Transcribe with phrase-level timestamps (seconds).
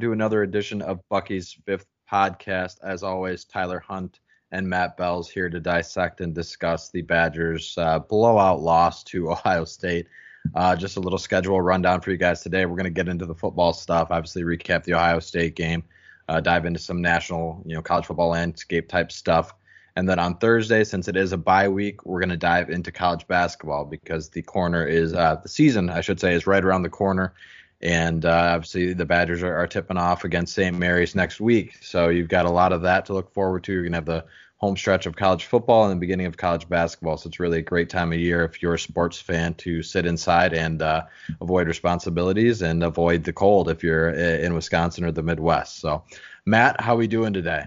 [0.00, 2.76] welcome to another edition of Bucky's Fifth Podcast.
[2.82, 7.98] As always, Tyler Hunt and Matt Bells here to dissect and discuss the Badgers' uh,
[7.98, 10.06] blowout loss to Ohio State.
[10.54, 12.64] Uh, just a little schedule rundown for you guys today.
[12.64, 15.84] We're going to get into the football stuff, obviously recap the Ohio State game,
[16.30, 19.52] uh, dive into some national, you know, college football landscape type stuff.
[19.96, 22.90] And then on Thursday, since it is a bye week, we're going to dive into
[22.90, 26.84] college basketball because the corner is uh, the season, I should say, is right around
[26.84, 27.34] the corner.
[27.82, 30.76] And uh, obviously, the Badgers are, are, tipping off against St.
[30.78, 31.78] Mary's next week.
[31.80, 33.72] So you've got a lot of that to look forward to.
[33.72, 34.24] You're going to have the
[34.58, 37.16] home stretch of college football and the beginning of college basketball.
[37.16, 40.04] So it's really a great time of year if you're a sports fan to sit
[40.04, 41.04] inside and uh,
[41.40, 45.80] avoid responsibilities and avoid the cold if you're in Wisconsin or the Midwest.
[45.80, 46.04] So,
[46.44, 47.64] Matt, how are we doing today?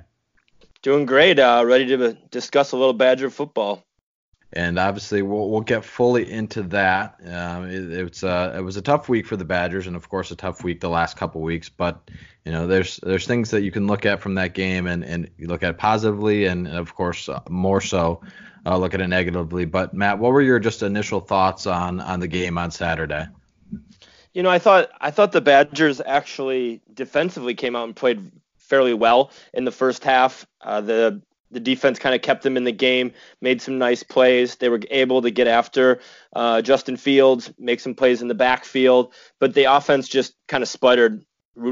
[0.84, 1.40] Doing great.
[1.40, 3.84] Uh, ready to discuss a little Badger football
[4.54, 7.20] and obviously we'll we'll get fully into that.
[7.26, 10.32] Um, it, it's uh, it was a tough week for the Badgers, and of course
[10.32, 11.70] a tough week the last couple weeks.
[11.70, 12.10] But
[12.46, 15.30] you know, there's there's things that you can look at from that game, and and
[15.40, 18.22] look at positively, and of course uh, more so
[18.66, 19.66] uh, look at it negatively.
[19.66, 23.26] But Matt, what were your just initial thoughts on on the game on Saturday?
[24.34, 28.94] You know, I thought I thought the Badgers actually defensively came out and played fairly
[28.94, 30.46] well in the first half.
[30.62, 31.22] Uh, the
[31.54, 34.56] the defense kind of kept them in the game, made some nice plays.
[34.56, 36.00] They were able to get after
[36.36, 40.70] uh, Justin Fields, make some plays in the backfield, but the offense just kind of
[40.70, 41.24] sputtered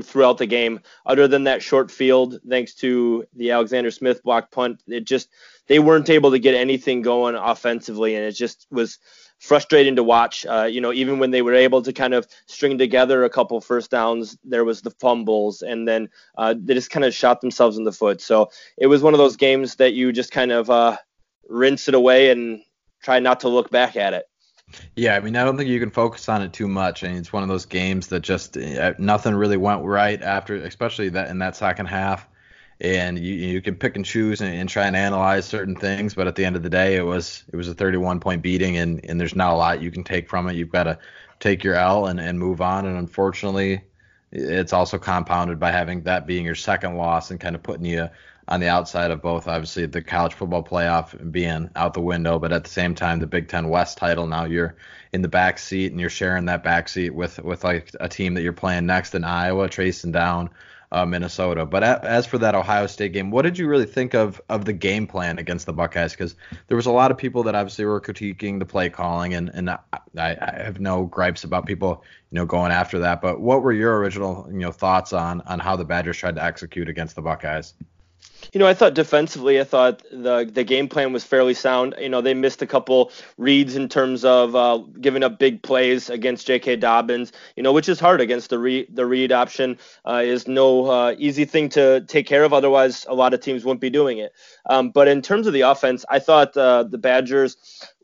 [0.03, 0.79] throughout the game.
[1.05, 5.29] Other than that short field, thanks to the Alexander Smith block punt, it just
[5.67, 8.99] they weren't able to get anything going offensively, and it just was
[9.41, 10.45] frustrating to watch.
[10.45, 13.59] Uh, you know, even when they were able to kind of string together a couple
[13.59, 16.07] first downs, there was the fumbles, and then
[16.37, 18.21] uh, they just kind of shot themselves in the foot.
[18.21, 20.97] So it was one of those games that you just kind of uh,
[21.49, 22.61] rinse it away and
[23.03, 24.25] try not to look back at it.
[24.95, 27.03] Yeah, I mean, I don't think you can focus on it too much.
[27.03, 30.55] I mean, it's one of those games that just uh, nothing really went right after,
[30.55, 32.25] especially that in that second half
[32.81, 36.27] and you you can pick and choose and, and, try and analyze certain things, but
[36.27, 39.05] at the end of the day, it was it was a 31 point beating, and
[39.05, 40.55] and there's not a lot you can take from it.
[40.55, 40.97] You've got to
[41.39, 43.83] take your L and and move on, and unfortunately,
[44.31, 48.09] it's also compounded by having that being your second loss and kind of putting you
[48.47, 52.51] on the outside of both obviously the college football playoff being out the window, but
[52.51, 54.75] at the same time the Big Ten West title now you're
[55.13, 58.33] in the back seat and you're sharing that back seat with with like a team
[58.33, 60.49] that you're playing next in Iowa, tracing down
[60.91, 61.65] uh, Minnesota.
[61.65, 64.73] But as for that Ohio State game, what did you really think of of the
[64.73, 66.11] game plan against the Buckeyes?
[66.11, 66.35] Because
[66.67, 69.69] there was a lot of people that obviously were critiquing the play calling, and and
[69.69, 69.79] I,
[70.17, 73.21] I have no gripes about people you know going after that.
[73.21, 76.43] But what were your original you know thoughts on on how the Badgers tried to
[76.43, 77.73] execute against the Buckeyes?
[78.53, 81.95] You know, I thought defensively, I thought the the game plan was fairly sound.
[81.97, 86.09] You know, they missed a couple reads in terms of uh, giving up big plays
[86.09, 86.75] against J.K.
[86.75, 87.31] Dobbins.
[87.55, 89.77] You know, which is hard against the read the read option.
[90.05, 92.51] Uh, is no uh, easy thing to take care of.
[92.51, 94.33] Otherwise, a lot of teams wouldn't be doing it.
[94.65, 97.55] Um, but in terms of the offense, I thought uh, the Badgers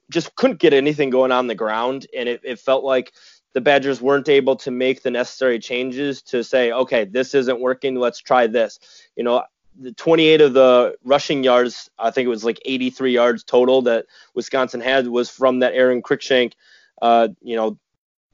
[0.09, 3.11] just couldn't get anything going on the ground, and it, it felt like
[3.53, 7.95] the Badgers weren't able to make the necessary changes to say, okay, this isn't working.
[7.95, 8.79] Let's try this.
[9.15, 9.43] You know,
[9.79, 14.05] the 28 of the rushing yards, I think it was like 83 yards total that
[14.33, 16.53] Wisconsin had was from that Aron Cruickshank,
[17.01, 17.77] uh, you know,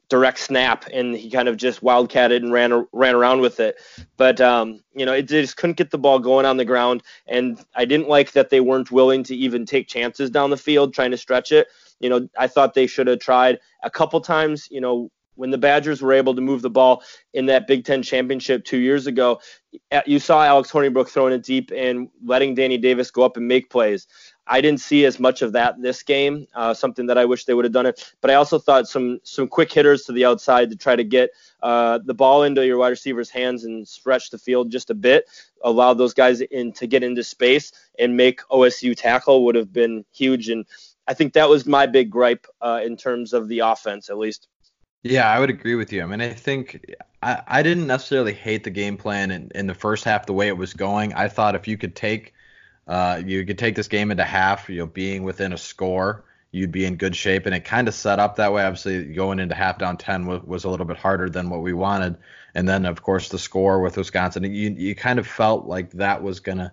[0.09, 3.77] direct snap, and he kind of just wildcatted and ran ran around with it.
[4.17, 7.59] But um, you know, it just couldn't get the ball going on the ground, and
[7.75, 11.11] I didn't like that they weren't willing to even take chances down the field trying
[11.11, 11.67] to stretch it.
[11.99, 14.67] You know, I thought they should have tried a couple times.
[14.69, 18.03] You know, when the Badgers were able to move the ball in that Big Ten
[18.03, 19.39] championship two years ago,
[20.05, 23.69] you saw Alex Hornibrook throwing it deep and letting Danny Davis go up and make
[23.69, 24.07] plays.
[24.45, 27.53] I didn't see as much of that this game, uh, something that I wish they
[27.53, 28.13] would have done it.
[28.19, 31.29] But I also thought some some quick hitters to the outside to try to get
[31.61, 35.29] uh, the ball into your wide receiver's hands and stretch the field just a bit,
[35.63, 40.03] allow those guys in to get into space and make OSU tackle would have been
[40.11, 40.49] huge.
[40.49, 40.65] And
[41.07, 44.47] I think that was my big gripe uh, in terms of the offense, at least.
[45.03, 46.01] Yeah, I would agree with you.
[46.01, 46.85] I mean, I think
[47.21, 50.47] I, I didn't necessarily hate the game plan in, in the first half the way
[50.47, 51.13] it was going.
[51.13, 52.33] I thought if you could take
[52.87, 56.71] uh, you could take this game into half, you know, being within a score, you'd
[56.71, 57.45] be in good shape.
[57.45, 58.63] And it kind of set up that way.
[58.63, 61.73] Obviously, going into half down 10 was, was a little bit harder than what we
[61.73, 62.17] wanted.
[62.55, 66.23] And then, of course, the score with Wisconsin, you, you kind of felt like that
[66.23, 66.71] was going to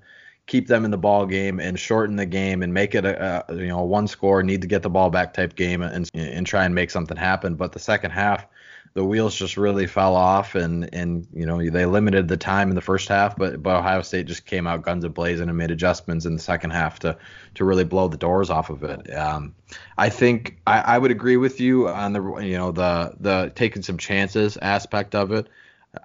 [0.50, 3.54] keep them in the ball game and shorten the game and make it a, a
[3.54, 6.64] you know one score need to get the ball back type game and and try
[6.64, 7.54] and make something happen.
[7.54, 8.48] But the second half,
[8.94, 12.74] the wheels just really fell off, and and you know they limited the time in
[12.74, 15.70] the first half, but but Ohio State just came out guns a blazing and made
[15.70, 17.16] adjustments in the second half to
[17.54, 19.08] to really blow the doors off of it.
[19.14, 19.54] Um,
[19.98, 23.82] I think I, I would agree with you on the you know the the taking
[23.82, 25.46] some chances aspect of it.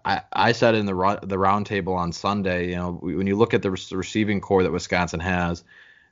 [0.04, 3.62] I, I said in the the roundtable on Sunday, you know, when you look at
[3.62, 5.64] the receiving corps that Wisconsin has,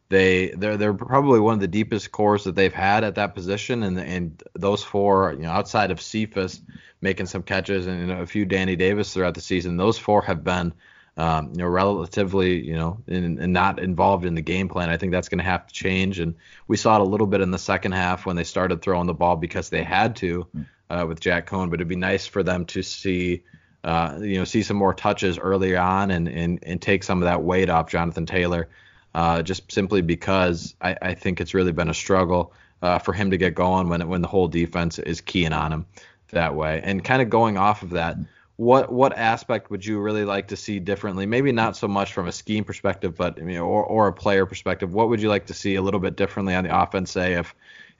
[0.09, 3.83] they they're they're probably one of the deepest corps that they've had at that position,
[3.83, 6.61] and and those four, you know, outside of Cephus
[7.01, 10.21] making some catches and you know, a few Danny Davis throughout the season, those four
[10.21, 10.73] have been.
[11.15, 14.89] Um, you know, relatively, you know, and, not involved in the game plan.
[14.89, 16.17] I think that's going to have to change.
[16.17, 16.33] And
[16.67, 19.13] we saw it a little bit in the second half when they started throwing the
[19.13, 20.47] ball because they had to
[20.89, 21.69] uh, with Jack Coan.
[21.69, 23.43] But it'd be nice for them to see,
[23.83, 27.25] uh, you know, see some more touches early on and, and and take some of
[27.25, 28.69] that weight off Jonathan Taylor
[29.15, 33.31] uh, just simply because I, I, think it's really been a struggle uh, for him
[33.31, 35.85] to get going when when the whole defense is keying on him
[36.29, 36.81] that way.
[36.83, 38.17] And kind of going off of that,
[38.55, 41.25] what what aspect would you really like to see differently?
[41.25, 44.45] Maybe not so much from a scheme perspective, but you know, or or a player
[44.45, 44.93] perspective.
[44.93, 47.11] What would you like to see a little bit differently on the offense?
[47.11, 47.53] Say if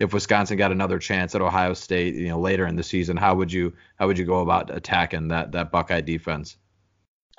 [0.04, 3.36] if Wisconsin got another chance at Ohio State, you know, later in the season, how
[3.36, 6.58] would you how would you go about attacking that that Buckeye defense?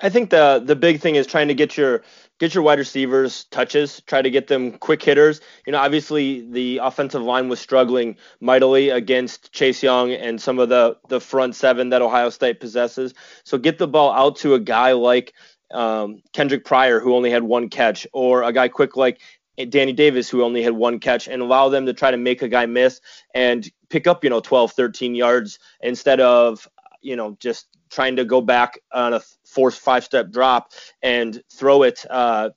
[0.01, 2.03] I think the the big thing is trying to get your
[2.37, 5.39] get your wide receivers touches, try to get them quick hitters.
[5.65, 10.67] You know, obviously the offensive line was struggling mightily against Chase Young and some of
[10.67, 13.13] the the front seven that Ohio State possesses.
[13.45, 15.33] So get the ball out to a guy like
[15.71, 19.21] um, Kendric Pryor who only had one catch, or a guy quick like
[19.69, 22.47] Danny Davis who only had one catch, and allow them to try to make a
[22.47, 23.01] guy miss
[23.33, 26.67] and pick up you know 12, 13 yards instead of
[27.01, 30.71] you know just trying to go back on a forced five step drop
[31.01, 32.49] and throw it uh,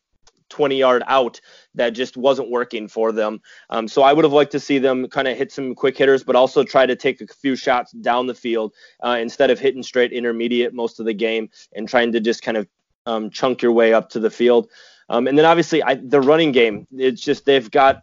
[0.49, 1.41] 20 yard out
[1.75, 3.41] that just wasn't working for them.
[3.71, 6.25] Um, so I would have liked to see them kind of hit some quick hitters,
[6.25, 8.73] but also try to take a few shots down the field
[9.05, 12.57] uh, instead of hitting straight intermediate most of the game and trying to just kind
[12.57, 12.67] of
[13.07, 14.71] um, chunk your way up to the field.
[15.09, 18.03] Um, and then obviously I, the running game, it's just they've got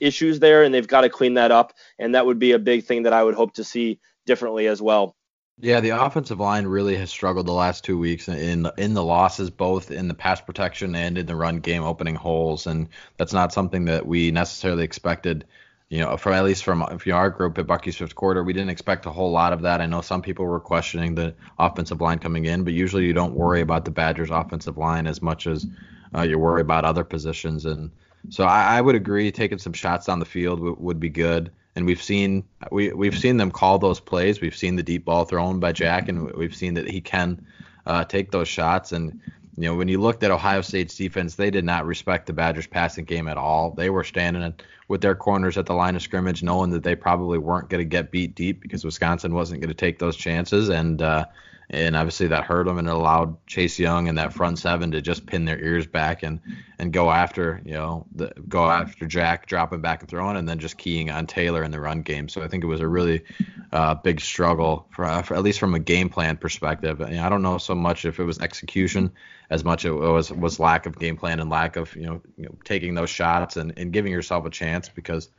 [0.00, 1.74] issues there and they've got to clean that up.
[1.98, 4.80] And that would be a big thing that I would hope to see differently as
[4.82, 5.16] well.
[5.58, 9.48] Yeah, the offensive line really has struggled the last two weeks in in the losses,
[9.48, 13.54] both in the pass protection and in the run game, opening holes, and that's not
[13.54, 15.46] something that we necessarily expected.
[15.88, 19.06] You know, from at least from, our group at Bucky's fifth quarter, we didn't expect
[19.06, 19.80] a whole lot of that.
[19.80, 23.34] I know some people were questioning the offensive line coming in, but usually you don't
[23.34, 25.64] worry about the Badgers' offensive line as much as
[26.14, 27.64] uh, you worry about other positions.
[27.64, 27.90] And
[28.30, 31.50] so I, I would agree, taking some shots down the field w- would be good
[31.76, 32.42] and we've seen
[32.72, 34.40] we we've seen them call those plays.
[34.40, 37.46] We've seen the deep ball thrown by Jack, and we've seen that he can
[37.84, 38.92] uh, take those shots.
[38.92, 39.20] And
[39.58, 42.66] you know, when you looked at Ohio State's defense, they did not respect the Badgers'
[42.66, 43.70] passing game at all.
[43.70, 44.54] They were standing
[44.88, 47.88] with their corners at the line of scrimmage, knowing that they probably weren't going to
[47.88, 50.70] get beat deep because Wisconsin wasn't going to take those chances.
[50.70, 51.26] And uh,
[51.70, 55.02] and obviously that hurt them and it allowed Chase Young and that front seven to
[55.02, 56.40] just pin their ears back and
[56.78, 60.58] and go after you know the, go after Jack dropping back and throwing and then
[60.58, 62.28] just keying on Taylor in the run game.
[62.28, 63.24] So I think it was a really
[63.72, 67.00] uh, big struggle for, uh, for, at least from a game plan perspective.
[67.00, 69.10] I don't know so much if it was execution
[69.50, 72.22] as much as it was was lack of game plan and lack of you know,
[72.36, 75.30] you know taking those shots and, and giving yourself a chance because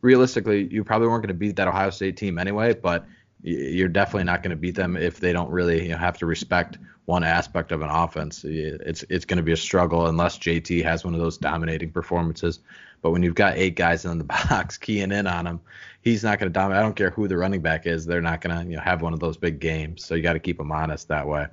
[0.00, 3.06] realistically you probably weren't going to beat that Ohio State team anyway, but
[3.42, 6.26] you're definitely not going to beat them if they don't really you know, have to
[6.26, 8.44] respect one aspect of an offense.
[8.44, 12.60] It's it's going to be a struggle unless JT has one of those dominating performances.
[13.02, 15.60] But when you've got eight guys in the box keying in on him,
[16.02, 16.80] he's not going to dominate.
[16.80, 19.02] I don't care who the running back is; they're not going to you know have
[19.02, 20.04] one of those big games.
[20.04, 21.46] So you got to keep them honest that way.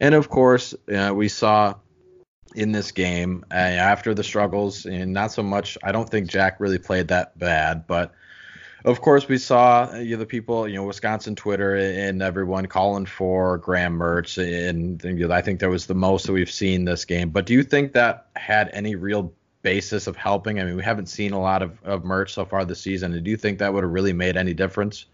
[0.00, 1.76] And of course, we saw
[2.54, 5.78] in this game uh, after the struggles, and not so much.
[5.82, 8.12] I don't think Jack really played that bad, but
[8.84, 12.66] of course, we saw uh, you know, the people, you know, Wisconsin Twitter and everyone
[12.66, 16.32] calling for Graham Mertz, and, and you know, I think that was the most that
[16.32, 17.30] we've seen this game.
[17.30, 20.60] But do you think that had any real basis of helping?
[20.60, 23.12] I mean, we haven't seen a lot of, of Mertz so far this season.
[23.12, 25.06] And do you think that would have really made any difference?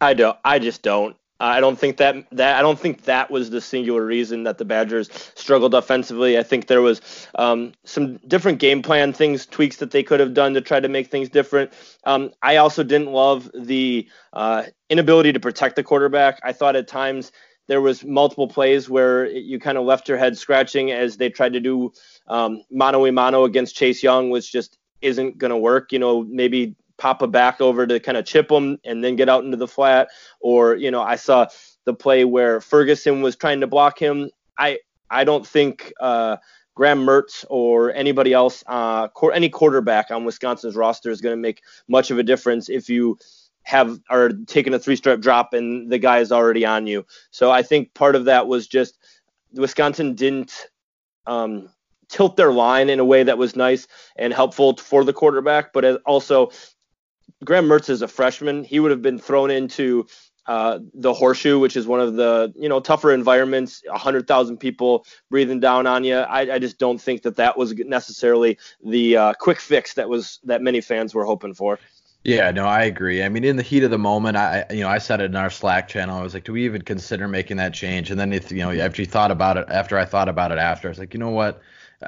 [0.00, 0.36] I don't.
[0.44, 1.16] I just don't.
[1.40, 4.64] I don't think that that I don't think that was the singular reason that the
[4.64, 6.36] Badgers struggled offensively.
[6.36, 7.00] I think there was
[7.36, 10.88] um, some different game plan things, tweaks that they could have done to try to
[10.88, 11.72] make things different.
[12.04, 16.40] Um, I also didn't love the uh, inability to protect the quarterback.
[16.42, 17.30] I thought at times
[17.68, 21.52] there was multiple plays where you kind of left your head scratching as they tried
[21.52, 21.92] to do
[22.26, 25.92] um, mano a mano against Chase Young, which just isn't going to work.
[25.92, 29.28] You know, maybe pop a back over to kind of chip him and then get
[29.28, 30.08] out into the flat.
[30.40, 31.46] Or, you know, I saw
[31.84, 34.30] the play where Ferguson was trying to block him.
[34.58, 34.78] I
[35.10, 36.36] I don't think uh,
[36.74, 41.62] Graham Mertz or anybody else, uh, any quarterback on Wisconsin's roster is going to make
[41.88, 43.18] much of a difference if you
[43.62, 47.04] have are taking a three step drop and the guy is already on you.
[47.30, 48.98] So I think part of that was just
[49.52, 50.68] Wisconsin didn't
[51.26, 51.68] um,
[52.08, 53.86] tilt their line in a way that was nice
[54.16, 56.50] and helpful for the quarterback, but also
[57.44, 58.64] Graham Mertz is a freshman.
[58.64, 60.06] He would have been thrown into
[60.46, 65.04] uh, the horseshoe, which is one of the you know tougher environments, hundred thousand people
[65.30, 66.16] breathing down on you.
[66.16, 70.40] I, I, just don't think that that was necessarily the uh, quick fix that was
[70.44, 71.78] that many fans were hoping for.
[72.24, 73.22] Yeah, no, I agree.
[73.22, 75.36] I mean, in the heat of the moment, I, you know, I said it in
[75.36, 76.18] our Slack channel.
[76.18, 78.10] I was like, do we even consider making that change?
[78.10, 80.58] And then, if, you know, after you thought about it, after I thought about it
[80.58, 81.60] after, I was like, you know what?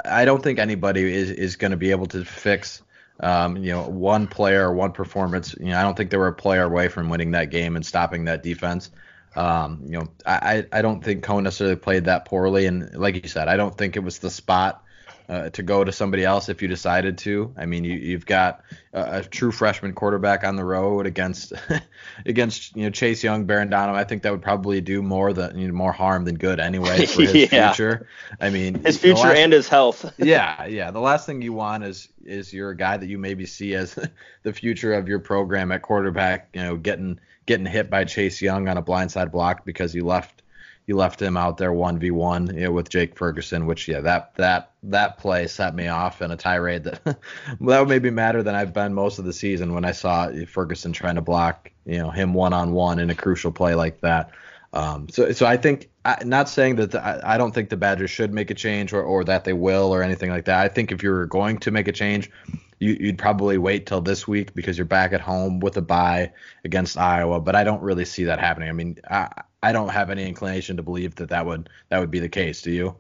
[0.05, 2.83] I don't think anybody is is going to be able to fix,
[3.23, 5.55] um, you know, one player one performance.
[5.59, 7.85] You know, I don't think they were a player away from winning that game and
[7.85, 8.91] stopping that defense.
[9.37, 13.29] Um, you know, I I don't think Coan necessarily played that poorly, and like you
[13.29, 14.85] said, I don't think it was the spot
[15.31, 17.55] uh, to go to somebody else if you decided to.
[17.57, 21.53] I mean, you, have got a, a, true freshman quarterback on the road against
[22.27, 23.95] against you know Chase Young, Baron Barondano.
[23.95, 27.07] I think that would probably do more than you know, more harm than good anyway
[27.07, 27.73] for his yeah.
[27.73, 28.09] future.
[28.41, 30.13] I mean, his future last, and his health.
[30.19, 30.91] yeah, yeah.
[30.91, 33.97] The last thing you want is is you're a guy that you maybe see as
[34.43, 36.49] the future of your program at quarterback.
[36.55, 40.43] You know, getting getting hit by Chase Young on a blindside block because you left
[40.87, 44.73] you left him out there one v one with Jake Ferguson, which yeah that that
[44.83, 47.05] that play set me off in a tirade that
[47.61, 50.93] that made me madder than I've been most of the season when I saw Ferguson
[50.93, 54.31] trying to block you know him one on one in a crucial play like that.
[54.73, 55.91] Um, so so I think
[56.25, 59.25] not saying that the, I don't think the Badgers should make a change or, or
[59.25, 60.61] that they will or anything like that.
[60.61, 62.31] I think if you were going to make a change,
[62.79, 66.33] you, would probably wait till this week because you're back at home with a bye
[66.65, 67.41] against Iowa.
[67.41, 68.71] But I don't really see that happening.
[68.71, 69.29] I mean, I,
[69.63, 72.63] I don't have any inclination to believe that that would that would be the case.
[72.63, 72.97] Do you?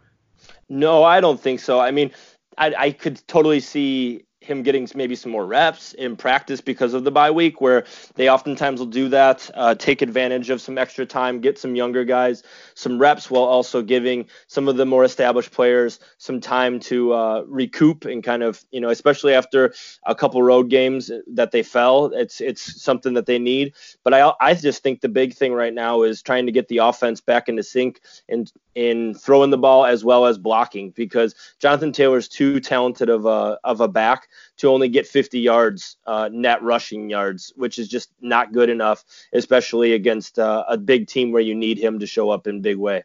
[0.68, 1.80] No, I don't think so.
[1.80, 2.10] I mean,
[2.58, 7.04] I, I could totally see him getting maybe some more reps in practice because of
[7.04, 11.04] the bye week, where they oftentimes will do that, uh, take advantage of some extra
[11.04, 12.42] time, get some younger guys
[12.80, 17.44] some reps while also giving some of the more established players some time to uh,
[17.46, 19.74] recoup and kind of, you know, especially after
[20.06, 22.06] a couple road games that they fell.
[22.06, 23.74] It's it's something that they need.
[24.02, 26.78] But I I just think the big thing right now is trying to get the
[26.78, 31.92] offense back into sync and in throwing the ball as well as blocking because Jonathan
[31.92, 36.62] Taylor's too talented of a of a back to only get 50 yards uh, net
[36.62, 41.42] rushing yards, which is just not good enough, especially against uh, a big team where
[41.42, 43.02] you need him to show up in big way.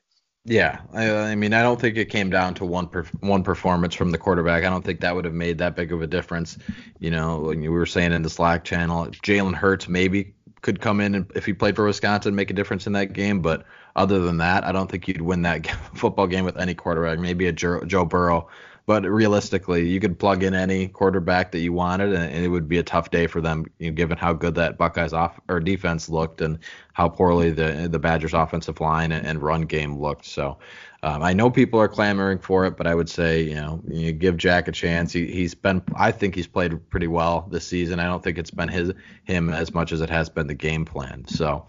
[0.47, 3.95] Yeah, I, I, mean, I don't think it came down to one per, one performance
[3.95, 4.63] from the quarterback.
[4.63, 6.59] I don't think that would have made that big of a difference.
[6.99, 10.34] You know, you were saying in the Slack channel, Jalen Hurts maybe
[10.65, 13.39] could come in and if he played for Wisconsin, make a difference in that game.
[13.39, 17.19] But other than that, I don't think you'd win that football game with any quarterback.
[17.19, 18.49] Maybe a Joe, Burrow,
[18.87, 22.79] but realistically, you could plug in any quarterback that you wanted, and it would be
[22.79, 26.09] a tough day for them, you know, given how good that Buckeyes off or defense
[26.09, 26.57] looked and
[26.93, 30.25] how poorly the the Badgers offensive line and, run game looked.
[30.25, 30.57] So.
[31.05, 34.11] Um, I know people are clamoring for it, but I would say, you know, you
[34.11, 35.13] give Jack a chance.
[35.13, 37.99] He, he's been, I think he's played pretty well this season.
[37.99, 38.91] I don't think it's been his
[39.23, 41.23] him as much as it has been the game plan.
[41.27, 41.67] So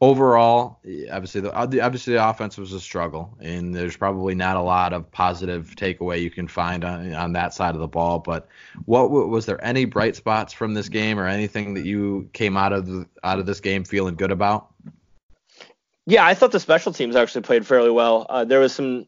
[0.00, 0.80] overall,
[1.12, 5.08] obviously the obviously the offense was a struggle, and there's probably not a lot of
[5.12, 8.18] positive takeaway you can find on, on that side of the ball.
[8.18, 8.48] But
[8.86, 12.72] what was there any bright spots from this game, or anything that you came out
[12.72, 14.72] of out of this game feeling good about?
[16.06, 18.26] Yeah, I thought the special teams actually played fairly well.
[18.28, 19.06] Uh, there was some.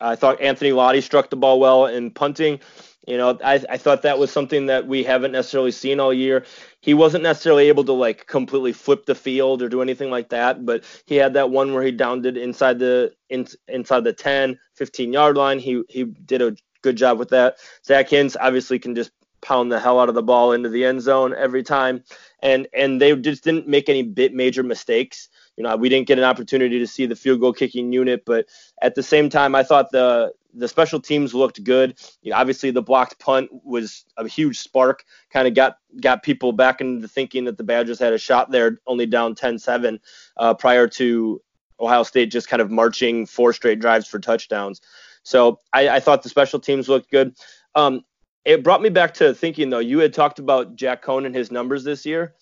[0.00, 2.60] I thought Anthony Lotti struck the ball well in punting.
[3.06, 6.44] You know, I, I thought that was something that we haven't necessarily seen all year.
[6.80, 10.64] He wasn't necessarily able to like completely flip the field or do anything like that,
[10.64, 14.58] but he had that one where he downed it inside the in, inside the 10,
[14.74, 15.58] 15 yard line.
[15.58, 17.56] He he did a good job with that.
[17.84, 19.10] Zach Hintz obviously can just
[19.40, 22.02] pound the hell out of the ball into the end zone every time,
[22.42, 25.28] and and they just didn't make any bit major mistakes.
[25.56, 28.46] You know, we didn't get an opportunity to see the field goal kicking unit, but
[28.82, 31.98] at the same time, I thought the the special teams looked good.
[32.22, 36.52] You know, obviously, the blocked punt was a huge spark, kind of got got people
[36.52, 39.98] back into thinking that the Badgers had a shot there, only down 10-7
[40.36, 41.42] uh, prior to
[41.80, 44.80] Ohio State just kind of marching four straight drives for touchdowns.
[45.22, 47.36] So I, I thought the special teams looked good.
[47.74, 48.02] Um,
[48.44, 49.80] it brought me back to thinking though.
[49.80, 52.34] You had talked about Jack Coan and his numbers this year.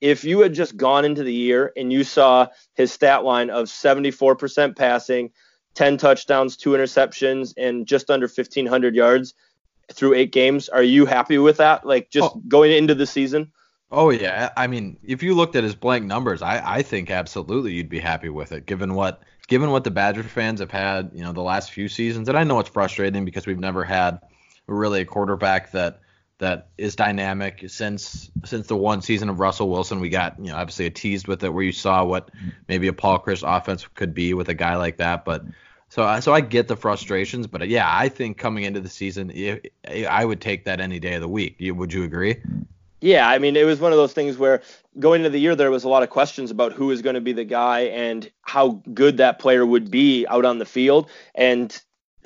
[0.00, 3.66] If you had just gone into the year and you saw his stat line of
[3.66, 5.30] 74% passing,
[5.74, 9.34] 10 touchdowns, two interceptions, and just under 1,500 yards
[9.92, 10.68] through eight games.
[10.68, 11.86] Are you happy with that?
[11.86, 12.42] Like just oh.
[12.48, 13.52] going into the season?
[13.90, 17.72] Oh yeah, I mean, if you looked at his blank numbers, I, I think absolutely
[17.72, 21.22] you'd be happy with it, given what given what the Badger fans have had, you
[21.22, 22.28] know, the last few seasons.
[22.28, 24.20] And I know it's frustrating because we've never had
[24.66, 26.00] really a quarterback that
[26.38, 30.00] that is dynamic since since the one season of Russell Wilson.
[30.00, 32.30] We got you know obviously a teased with it where you saw what
[32.68, 35.44] maybe a Paul Chryst offense could be with a guy like that, but.
[35.90, 39.32] So, I so I get the frustrations, but yeah, I think coming into the season,
[40.06, 41.56] I would take that any day of the week.
[41.62, 42.42] Would you agree?
[43.00, 44.62] Yeah, I mean, it was one of those things where
[44.98, 47.20] going into the year, there was a lot of questions about who is going to
[47.20, 51.08] be the guy and how good that player would be out on the field.
[51.34, 51.80] And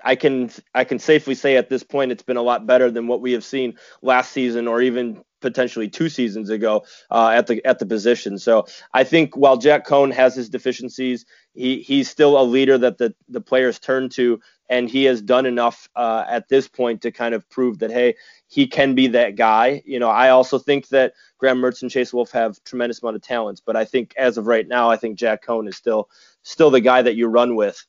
[0.04, 3.06] I can I can safely say at this point it's been a lot better than
[3.06, 7.62] what we have seen last season or even potentially two seasons ago uh, at the
[7.66, 8.38] at the position.
[8.38, 12.96] So I think while Jack Coan has his deficiencies, he he's still a leader that
[12.96, 14.40] the the players turn to,
[14.70, 18.14] and he has done enough uh, at this point to kind of prove that hey
[18.46, 19.82] he can be that guy.
[19.84, 23.22] You know I also think that Graham Mertz and Chase Wolf have tremendous amount of
[23.22, 26.08] talents, but I think as of right now I think Jack Coan is still
[26.42, 27.84] still the guy that you run with.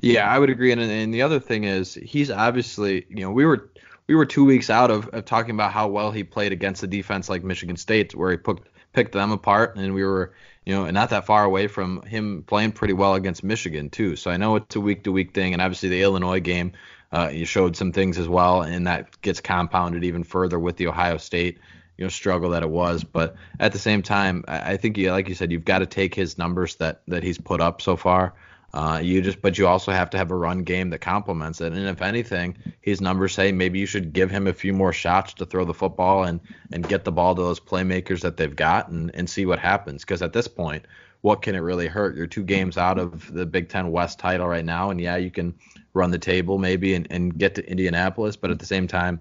[0.00, 0.72] Yeah, I would agree.
[0.72, 3.70] And, and the other thing is, he's obviously, you know, we were
[4.08, 6.86] we were two weeks out of, of talking about how well he played against a
[6.86, 10.32] defense like Michigan State, where he picked picked them apart, and we were,
[10.66, 14.16] you know, not that far away from him playing pretty well against Michigan too.
[14.16, 16.72] So I know it's a week to week thing, and obviously the Illinois game,
[17.12, 20.88] uh, you showed some things as well, and that gets compounded even further with the
[20.88, 21.58] Ohio State
[21.98, 23.04] you know struggle that it was.
[23.04, 26.14] But at the same time, I think you like you said, you've got to take
[26.14, 28.34] his numbers that that he's put up so far.
[28.74, 31.74] Uh, you just, but you also have to have a run game that complements it.
[31.74, 35.34] And if anything, his numbers say maybe you should give him a few more shots
[35.34, 36.40] to throw the football and
[36.72, 40.02] and get the ball to those playmakers that they've got and and see what happens.
[40.02, 40.86] Because at this point,
[41.20, 42.16] what can it really hurt?
[42.16, 45.30] You're two games out of the Big Ten West title right now, and yeah, you
[45.30, 45.54] can
[45.92, 49.20] run the table maybe and, and get to Indianapolis, but at the same time,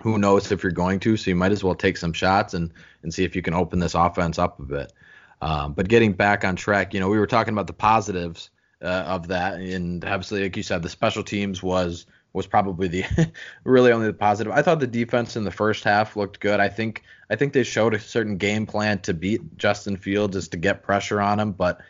[0.00, 1.16] who knows if you're going to?
[1.16, 3.80] So you might as well take some shots and and see if you can open
[3.80, 4.92] this offense up a bit.
[5.42, 8.50] Um, but getting back on track, you know, we were talking about the positives
[8.82, 9.54] uh, of that.
[9.54, 13.04] And obviously, like you said, the special teams was was probably the
[13.64, 14.52] really only the positive.
[14.52, 16.60] I thought the defense in the first half looked good.
[16.60, 20.48] I think I think they showed a certain game plan to beat Justin Fields is
[20.48, 21.80] to get pressure on him, but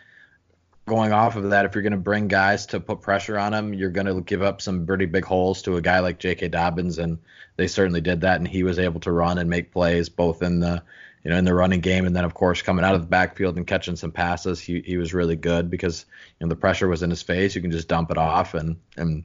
[0.86, 3.74] going off of that, if you're going to bring guys to put pressure on him,
[3.74, 6.48] you're going to give up some pretty big holes to a guy like J.K.
[6.48, 7.18] Dobbins, and
[7.56, 10.60] they certainly did that, and he was able to run and make plays both in
[10.60, 10.82] the
[11.24, 13.56] you know, in the running game, and then of course coming out of the backfield
[13.56, 16.06] and catching some passes, he he was really good because
[16.38, 17.54] you know the pressure was in his face.
[17.54, 19.24] You can just dump it off and and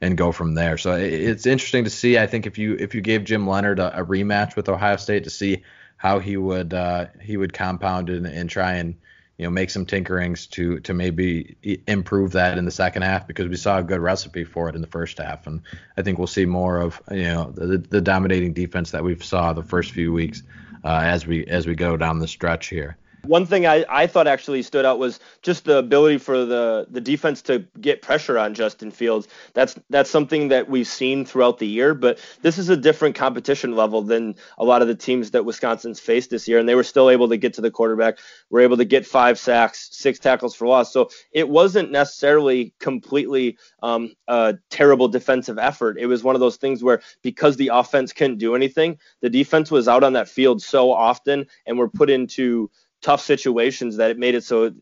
[0.00, 0.78] and go from there.
[0.78, 2.18] So it, it's interesting to see.
[2.18, 5.24] I think if you if you gave Jim Leonhard a, a rematch with Ohio State
[5.24, 5.62] to see
[5.96, 8.94] how he would uh, he would compound and, and try and
[9.40, 13.48] you know make some tinkerings to to maybe improve that in the second half because
[13.48, 15.62] we saw a good recipe for it in the first half and
[15.96, 19.54] I think we'll see more of you know the, the dominating defense that we saw
[19.54, 20.42] the first few weeks
[20.84, 22.96] uh, as we as we go down the stretch here.
[23.24, 27.00] One thing I, I thought actually stood out was just the ability for the, the
[27.00, 29.28] defense to get pressure on Justin Fields.
[29.54, 33.76] That's that's something that we've seen throughout the year, but this is a different competition
[33.76, 36.82] level than a lot of the teams that Wisconsin's faced this year, and they were
[36.82, 38.18] still able to get to the quarterback.
[38.50, 40.92] Were able to get five sacks, six tackles for loss.
[40.92, 45.98] So it wasn't necessarily completely um, a terrible defensive effort.
[45.98, 49.70] It was one of those things where because the offense couldn't do anything, the defense
[49.70, 52.70] was out on that field so often and were put into
[53.02, 54.72] tough situations that it made it so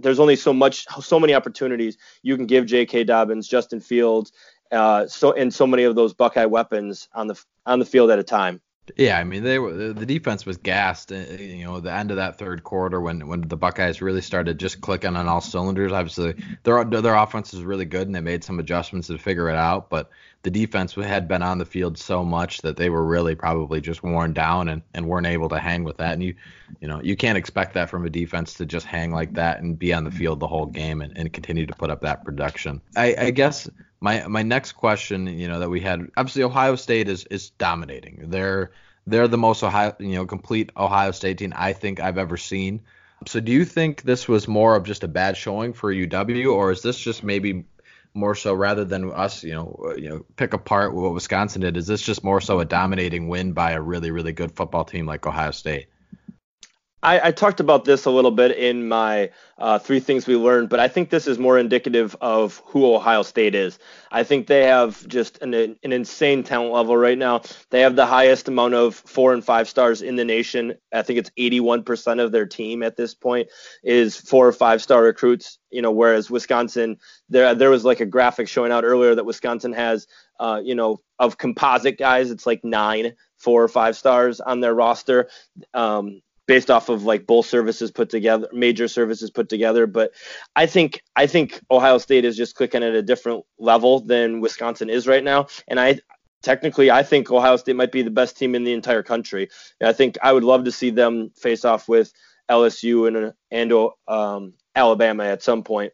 [0.00, 3.04] there's only so much so many opportunities you can give J.K.
[3.04, 4.32] Dobbins, Justin Fields,
[4.72, 8.18] uh, so and so many of those Buckeye weapons on the on the field at
[8.18, 8.60] a time.
[8.96, 11.10] Yeah, I mean they were the defense was gassed.
[11.10, 14.58] Uh, you know, the end of that third quarter when when the Buckeyes really started
[14.58, 15.90] just clicking on all cylinders.
[15.90, 19.56] Obviously, their their offense was really good and they made some adjustments to figure it
[19.56, 19.88] out.
[19.88, 20.10] But
[20.42, 24.02] the defense had been on the field so much that they were really probably just
[24.02, 26.12] worn down and, and weren't able to hang with that.
[26.12, 26.34] And you
[26.80, 29.78] you know you can't expect that from a defense to just hang like that and
[29.78, 32.82] be on the field the whole game and, and continue to put up that production.
[32.96, 33.66] I, I guess
[34.04, 38.26] my my next question, you know, that we had obviously Ohio State is is dominating.
[38.28, 38.70] They're
[39.06, 42.82] they're the most Ohio, you know, complete Ohio State team I think I've ever seen.
[43.26, 46.70] So do you think this was more of just a bad showing for UW, or
[46.70, 47.64] is this just maybe
[48.12, 51.78] more so rather than us, you know, uh, you know, pick apart what Wisconsin did?
[51.78, 55.06] Is this just more so a dominating win by a really, really good football team
[55.06, 55.86] like Ohio State?
[57.04, 60.70] I, I, talked about this a little bit in my uh, three things we learned,
[60.70, 63.78] but I think this is more indicative of who Ohio State is.
[64.10, 67.42] I think they have just an, an insane talent level right now.
[67.68, 70.74] They have the highest amount of four and five stars in the nation.
[70.94, 73.48] I think it's 81% of their team at this point
[73.82, 75.58] is four or five star recruits.
[75.70, 76.96] You know, whereas Wisconsin,
[77.28, 80.06] there there was like a graphic showing out earlier that Wisconsin has,
[80.40, 84.74] uh, you know, of composite guys, it's like nine four or five stars on their
[84.74, 85.28] roster.
[85.74, 89.86] Um, based off of like both services put together, major services put together.
[89.86, 90.12] But
[90.56, 94.90] I think I think Ohio State is just clicking at a different level than Wisconsin
[94.90, 96.00] is right now, and I
[96.44, 99.48] technically, I think Ohio State might be the best team in the entire country.
[99.80, 102.12] And I think I would love to see them face off with
[102.50, 103.72] LSU and and
[104.06, 105.92] um, Alabama at some point.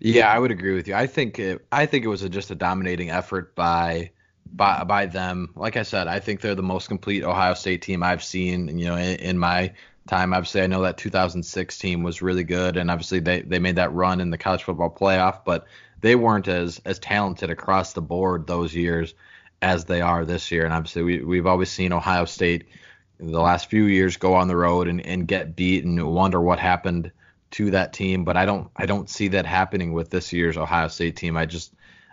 [0.00, 0.94] Yeah, I would agree with you.
[0.94, 4.10] I think it, I think it was a, just a dominating effort by
[4.52, 5.50] by by them.
[5.56, 8.78] Like I said, I think they're the most complete Ohio State team I've seen.
[8.78, 9.72] You know, in, in my
[10.06, 13.76] time, obviously, I know that 2006 team was really good, and obviously they they made
[13.76, 15.66] that run in the college football playoff, but
[16.00, 19.14] they weren't as as talented across the board those years
[19.62, 20.64] as they are this year.
[20.64, 22.66] And obviously, we we've always seen Ohio State
[23.18, 26.58] the last few years go on the road and, and get beat and wonder what
[26.58, 27.12] happened
[27.52, 28.24] to that team.
[28.24, 31.36] But I don't I don't see that happening with this year's Ohio State team.
[31.36, 31.72] I just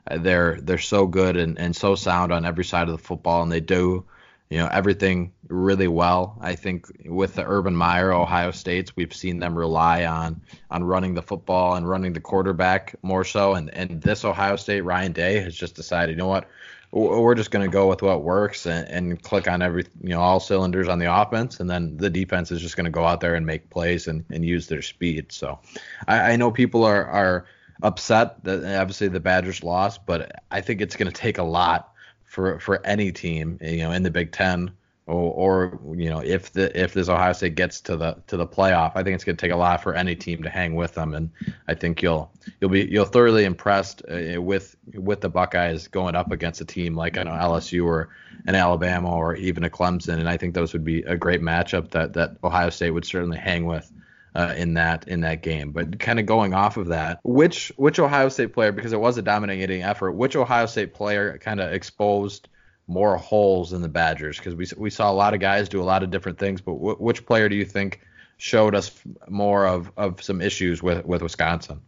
[0.09, 3.43] Uh, they're they're so good and, and so sound on every side of the football
[3.43, 4.03] and they do
[4.51, 6.37] you know everything really well.
[6.41, 11.13] I think with the Urban Meyer Ohio States, we've seen them rely on on running
[11.13, 13.55] the football and running the quarterback more so.
[13.55, 16.49] And and this Ohio State Ryan Day has just decided, you know what,
[16.91, 20.19] we're just going to go with what works and, and, click on every you know
[20.19, 23.21] all cylinders on the offense and then the defense is just going to go out
[23.21, 25.59] there and make plays and, and use their speed so
[26.07, 27.45] I, I know people are are
[27.83, 31.93] upset that obviously the badgers lost but i think it's going to take a lot
[32.23, 34.71] for for any team you know in the big ten
[35.11, 38.47] or, or you know if the if this Ohio State gets to the to the
[38.47, 40.93] playoff, I think it's going to take a lot for any team to hang with
[40.93, 41.29] them, and
[41.67, 46.31] I think you'll you'll be you'll thoroughly impressed uh, with with the Buckeyes going up
[46.31, 48.09] against a team like I know LSU or
[48.45, 51.91] an Alabama or even a Clemson, and I think those would be a great matchup
[51.91, 53.91] that that Ohio State would certainly hang with.
[54.33, 55.73] Uh, in that in that game.
[55.73, 59.17] But kind of going off of that, which which Ohio State player, because it was
[59.17, 62.47] a dominating effort, which Ohio State player kind of exposed
[62.87, 64.37] more holes in the Badgers?
[64.37, 66.75] Because we we saw a lot of guys do a lot of different things, but
[66.75, 67.99] w- which player do you think
[68.37, 68.91] showed us
[69.27, 71.81] more of of some issues with with Wisconsin?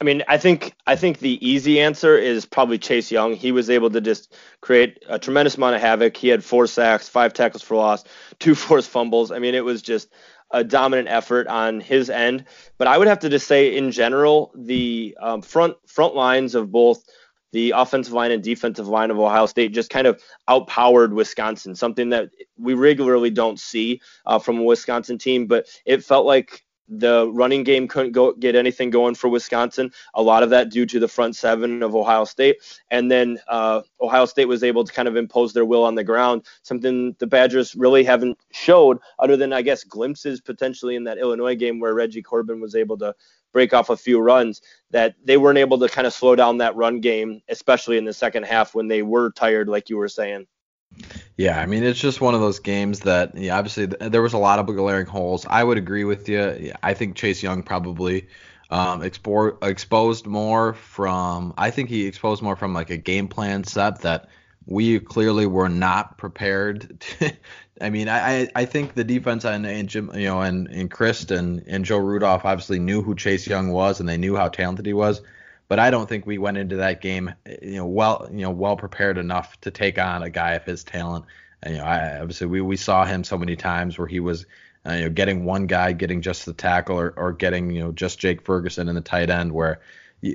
[0.00, 3.34] I mean, I think I think the easy answer is probably Chase Young.
[3.34, 6.16] He was able to just create a tremendous amount of havoc.
[6.16, 8.04] He had four sacks, five tackles for loss,
[8.38, 9.30] two forced fumbles.
[9.30, 10.08] I mean, it was just
[10.50, 12.44] a dominant effort on his end.
[12.78, 16.70] But I would have to just say, in general, the um, front front lines of
[16.70, 17.04] both
[17.52, 22.10] the offensive line and defensive line of Ohio State just kind of outpowered Wisconsin, something
[22.10, 25.46] that we regularly don't see uh, from a Wisconsin team.
[25.46, 29.92] But it felt like the running game couldn't go get anything going for Wisconsin.
[30.14, 32.56] A lot of that due to the front seven of Ohio State,
[32.90, 36.04] and then uh, Ohio State was able to kind of impose their will on the
[36.04, 41.18] ground, something the Badgers really haven't showed, other than I guess glimpses potentially in that
[41.18, 43.14] Illinois game where Reggie Corbin was able to
[43.52, 46.76] break off a few runs that they weren't able to kind of slow down that
[46.76, 50.46] run game, especially in the second half when they were tired, like you were saying.
[51.40, 54.38] Yeah, I mean it's just one of those games that yeah, obviously there was a
[54.38, 55.46] lot of glaring holes.
[55.48, 56.74] I would agree with you.
[56.82, 58.28] I think Chase Young probably
[58.68, 61.54] um, expo- exposed more from.
[61.56, 64.28] I think he exposed more from like a game plan set that
[64.66, 67.32] we clearly were not prepared to,
[67.80, 71.34] I mean, I, I think the defense and, and Jim, you know, and and Chryst
[71.34, 74.84] and, and Joe Rudolph obviously knew who Chase Young was and they knew how talented
[74.84, 75.22] he was,
[75.70, 78.76] but I don't think we went into that game, you know, well, you know, well
[78.76, 81.26] prepared enough to take on a guy of his talent.
[81.62, 84.46] And, you know, I, obviously we, we saw him so many times where he was,
[84.84, 87.92] uh, you know, getting one guy getting just the tackle or, or getting, you know,
[87.92, 89.78] just Jake Ferguson in the tight end where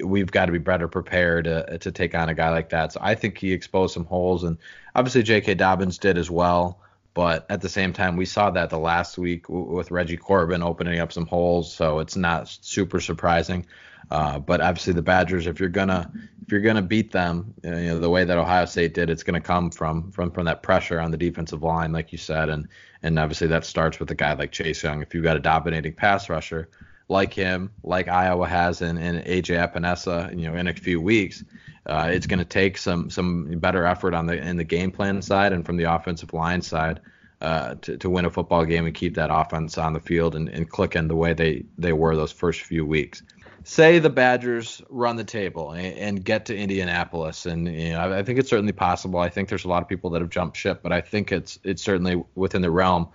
[0.06, 2.94] we've got to be better prepared uh, to take on a guy like that.
[2.94, 4.58] So I think he exposed some holes, and
[4.96, 5.56] obviously J.K.
[5.56, 6.80] Dobbins did as well.
[7.14, 11.00] But at the same time, we saw that the last week with Reggie Corbin opening
[11.00, 13.66] up some holes, so it's not super surprising.
[14.12, 16.12] Uh, but obviously, the Badgers, if you're gonna
[16.44, 19.42] if you're gonna beat them, you know the way that Ohio State did, it's gonna
[19.42, 22.68] come from from from that pressure on the defensive line, like you said, and
[23.04, 25.02] and obviously that starts with a guy like Chase Young.
[25.02, 26.70] If you've got a dominating pass rusher
[27.08, 31.44] like him, like Iowa has in, in AJ Epenesa, you know, in a few weeks,
[31.86, 35.22] uh, it's going to take some some better effort on the in the game plan
[35.22, 37.00] side and from the offensive line side
[37.42, 40.50] uh, to, to win a football game and keep that offense on the field and,
[40.50, 43.22] and clicking the way they, they were those first few weeks.
[43.68, 48.20] Say the Badgers run the table and, and get to Indianapolis, and you know I,
[48.20, 49.20] I think it's certainly possible.
[49.20, 51.58] I think there's a lot of people that have jumped ship, but I think it's
[51.64, 53.08] it's certainly within the realm.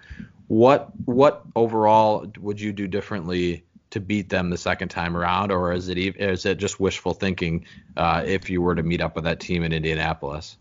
[0.48, 5.72] What what overall would you do differently to beat them the second time around, or
[5.72, 7.64] is it is it just wishful thinking
[7.96, 10.56] uh, if you were to meet up with that team in Indianapolis?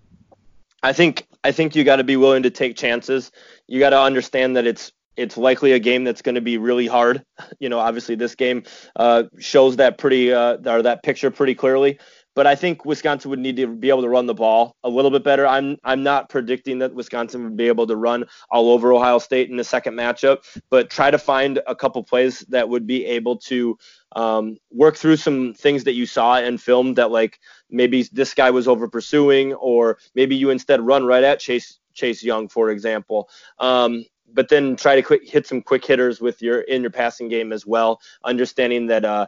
[0.84, 3.32] I think I think you got to be willing to take chances.
[3.66, 6.88] You got to understand that it's it's likely a game that's going to be really
[6.88, 7.24] hard.
[7.60, 8.64] You know, obviously this game
[8.96, 12.00] uh, shows that pretty uh, or that picture pretty clearly.
[12.36, 15.12] But I think Wisconsin would need to be able to run the ball a little
[15.12, 15.46] bit better.
[15.46, 19.50] I'm I'm not predicting that Wisconsin would be able to run all over Ohio State
[19.50, 20.38] in the second matchup,
[20.70, 23.78] but try to find a couple plays that would be able to
[24.16, 28.52] um, work through some things that you saw in film that like maybe this guy
[28.52, 33.28] was over pursuing, or maybe you instead run right at Chase Chase Young, for example.
[33.58, 37.28] Um, but then try to quick, hit some quick hitters with your in your passing
[37.28, 39.28] game as well, understanding that uh,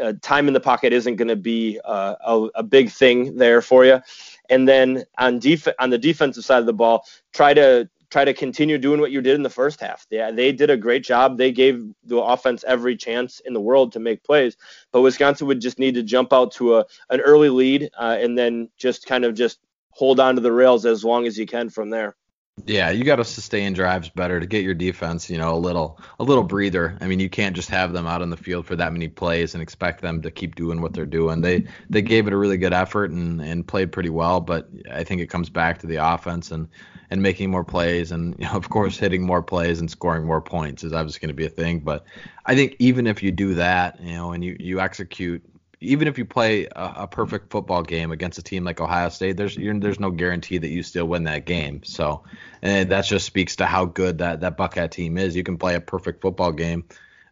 [0.00, 3.60] uh, time in the pocket isn't going to be uh, a, a, big thing there
[3.60, 4.00] for you.
[4.48, 8.32] And then on def- on the defensive side of the ball, try to try to
[8.32, 10.06] continue doing what you did in the first half.
[10.10, 11.36] Yeah, they did a great job.
[11.36, 14.56] They gave the offense every chance in the world to make plays,
[14.92, 18.38] but Wisconsin would just need to jump out to a an early lead uh, and
[18.38, 19.58] then just kind of just
[19.90, 22.16] hold on to the rails as long as you can from there.
[22.66, 26.00] Yeah, you got to sustain drives better to get your defense, you know, a little
[26.18, 26.96] a little breather.
[27.00, 29.54] I mean, you can't just have them out on the field for that many plays
[29.54, 31.40] and expect them to keep doing what they're doing.
[31.40, 35.04] They they gave it a really good effort and and played pretty well, but I
[35.04, 36.68] think it comes back to the offense and
[37.10, 40.42] and making more plays and you know, of course hitting more plays and scoring more
[40.42, 42.04] points is obviously going to be a thing, but
[42.46, 45.42] I think even if you do that, you know, and you you execute
[45.80, 49.36] even if you play a, a, perfect football game against a team like Ohio State,
[49.36, 51.82] there's there's no guarantee that you still win that game.
[51.84, 52.24] So,
[52.62, 55.36] and that just speaks to how good that that Buckeye team is.
[55.36, 56.84] You can play a perfect football game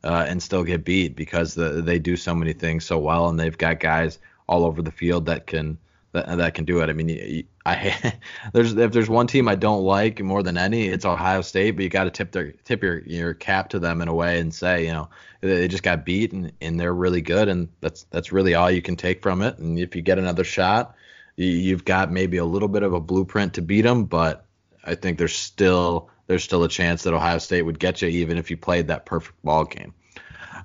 [0.04, 3.38] uh, and still get beat because the, they do so many things so well, and
[3.38, 5.78] they've got guys all over the field that can
[6.12, 6.88] that, that can do it.
[6.88, 8.14] I mean, I
[8.52, 11.72] there's if there's one team I don't like more than any, it's Ohio State.
[11.72, 14.38] But you got to tip their tip your your cap to them in a way
[14.38, 15.08] and say, you know,
[15.40, 18.82] they just got beat and, and they're really good, and that's that's really all you
[18.82, 19.58] can take from it.
[19.58, 20.94] And if you get another shot,
[21.36, 24.46] you, you've got maybe a little bit of a blueprint to beat them, but
[24.84, 28.38] I think there's still there's still a chance that Ohio State would get you even
[28.38, 29.92] if you played that perfect ball game.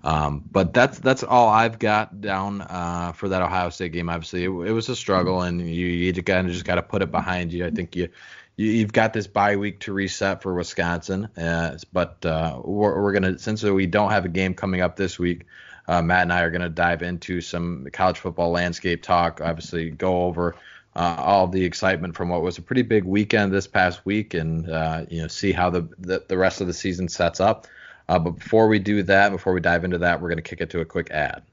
[0.03, 4.09] Um, but that's that's all I've got down uh, for that Ohio State game.
[4.09, 7.01] Obviously, it, it was a struggle, and you you kind of just got to put
[7.01, 7.65] it behind you.
[7.65, 8.09] I think you,
[8.57, 13.13] you have got this bye week to reset for Wisconsin, uh, but uh, we're, we're
[13.13, 15.45] gonna since we don't have a game coming up this week.
[15.87, 19.41] Uh, Matt and I are going to dive into some college football landscape talk.
[19.41, 20.55] Obviously, go over
[20.95, 24.69] uh, all the excitement from what was a pretty big weekend this past week, and
[24.69, 27.67] uh, you know see how the, the, the rest of the season sets up.
[28.11, 30.59] Uh, but before we do that, before we dive into that, we're going to kick
[30.59, 31.43] it to a quick ad.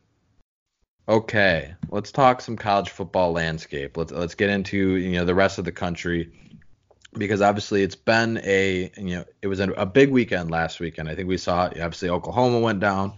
[1.08, 3.96] Okay, let's talk some college football landscape.
[3.96, 6.32] Let's let's get into you know the rest of the country
[7.16, 11.08] because obviously it's been a you know it was a, big weekend last weekend.
[11.08, 13.12] I think we saw obviously Oklahoma went down,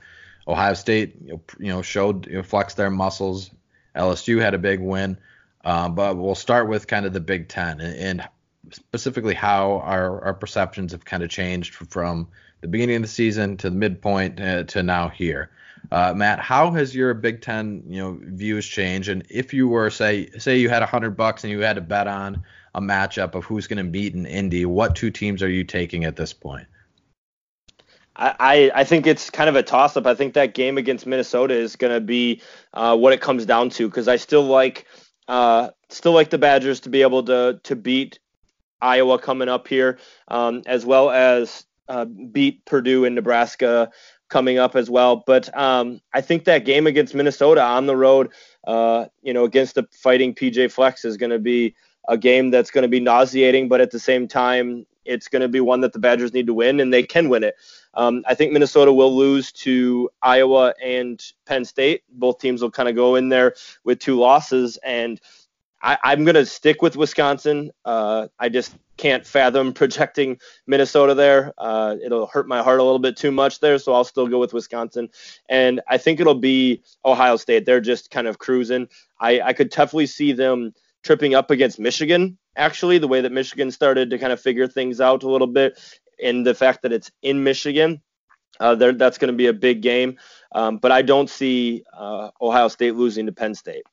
[0.46, 3.50] Ohio State you know, you know showed you know, flexed their muscles.
[3.96, 5.16] LSU had a big win,
[5.64, 8.28] uh, but we'll start with kind of the Big Ten and, and
[8.70, 12.28] specifically how our our perceptions have kind of changed from
[12.60, 15.50] the beginning of the season to the midpoint uh, to now here.
[15.90, 19.08] Uh, Matt, how has your Big Ten, you know, views changed?
[19.08, 22.06] And if you were say say you had hundred bucks and you had to bet
[22.06, 22.42] on
[22.74, 26.04] a matchup of who's going to beat in Indy, what two teams are you taking
[26.04, 26.66] at this point?
[28.16, 30.06] I, I think it's kind of a toss up.
[30.06, 32.42] I think that game against Minnesota is going to be
[32.74, 34.86] uh, what it comes down to because I still like
[35.26, 38.18] uh, still like the Badgers to be able to to beat
[38.82, 43.90] Iowa coming up here, um, as well as uh, beat Purdue and Nebraska
[44.28, 45.24] coming up as well.
[45.26, 48.30] But um, I think that game against Minnesota on the road,
[48.64, 51.74] uh, you know, against the fighting PJ Flecks is going to be
[52.08, 55.48] a game that's going to be nauseating, but at the same time, it's going to
[55.48, 57.56] be one that the Badgers need to win, and they can win it.
[57.94, 62.04] Um, I think Minnesota will lose to Iowa and Penn State.
[62.08, 65.20] Both teams will kind of go in there with two losses, and
[65.82, 67.70] I, am going to stick with Wisconsin.
[67.84, 71.52] Uh, I just can't fathom projecting Minnesota there.
[71.56, 74.38] Uh, it'll hurt my heart a little bit too much there, so I'll still go
[74.38, 75.08] with Wisconsin.
[75.48, 77.64] And I think it'll be Ohio State.
[77.64, 78.88] They're just kind of cruising.
[79.18, 83.70] I, I could definitely see them tripping up against Michigan, actually, the way that Michigan
[83.70, 85.80] started to kind of figure things out a little bit,
[86.22, 88.02] and the fact that it's in Michigan.
[88.58, 90.18] Uh, that's going to be a big game,
[90.54, 93.84] um, but I don't see uh, Ohio State losing to Penn State.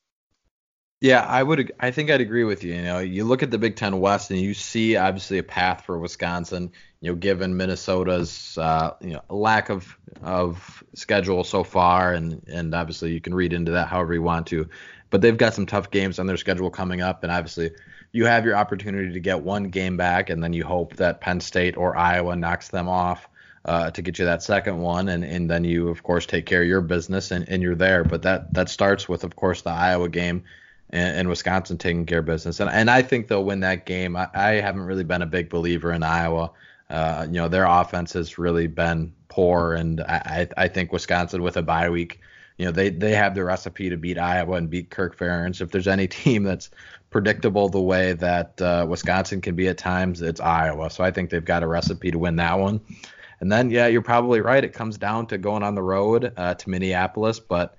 [0.99, 1.71] Yeah, I would.
[1.79, 2.73] I think I'd agree with you.
[2.73, 5.85] You know, you look at the Big Ten West and you see obviously a path
[5.85, 6.71] for Wisconsin.
[7.01, 12.73] You know, given Minnesota's uh, you know lack of of schedule so far, and and
[12.73, 14.69] obviously you can read into that however you want to,
[15.11, 17.71] but they've got some tough games on their schedule coming up, and obviously
[18.11, 21.41] you have your opportunity to get one game back, and then you hope that Penn
[21.41, 23.27] State or Iowa knocks them off.
[23.65, 26.61] Uh, to get you that second one, and, and then you of course take care
[26.61, 28.05] of your business and, and you're there.
[28.05, 30.45] But that that starts with of course the Iowa game
[30.89, 32.59] and, and, Wisconsin taking care of business.
[32.59, 34.15] And, and I think they'll win that game.
[34.15, 36.51] I, I, haven't really been a big believer in Iowa.
[36.89, 41.57] Uh, you know, their offense has really been poor, and I, I think Wisconsin with
[41.57, 42.21] a bye week,
[42.57, 45.61] you know, they they have the recipe to beat Iowa and beat Kirk Ferentz.
[45.61, 46.69] If there's any team that's
[47.09, 50.89] predictable the way that uh, Wisconsin can be at times, it's Iowa.
[50.89, 52.81] So I think they've got a recipe to win that one.
[53.39, 54.63] And then, yeah, you're probably right.
[54.63, 57.76] It comes down to going on the road uh, to Minneapolis, but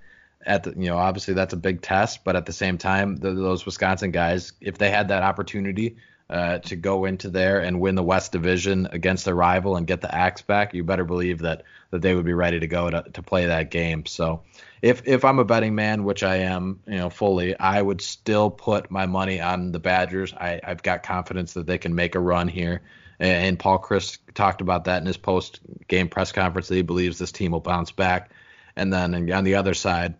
[0.49, 2.25] at the, you know, obviously that's a big test.
[2.25, 5.97] But at the same time, the, those Wisconsin guys, if they had that opportunity
[6.31, 10.01] uh, to go into there and win the West Division against their rival and get
[10.01, 13.03] the axe back, you better believe that that they would be ready to go to,
[13.15, 14.05] to play that game.
[14.05, 14.43] So
[14.83, 18.51] if if I'm a betting man, which I am, you know, fully, I would still
[18.51, 20.35] put my money on the Badgers.
[20.35, 22.83] I, I've got confidence that they can make a run here.
[23.21, 27.19] And Paul Chryst talked about that in his post game press conference that he believes
[27.19, 28.31] this team will bounce back.
[28.77, 30.15] And then on the other side,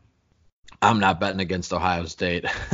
[0.81, 2.45] I'm not betting against Ohio State.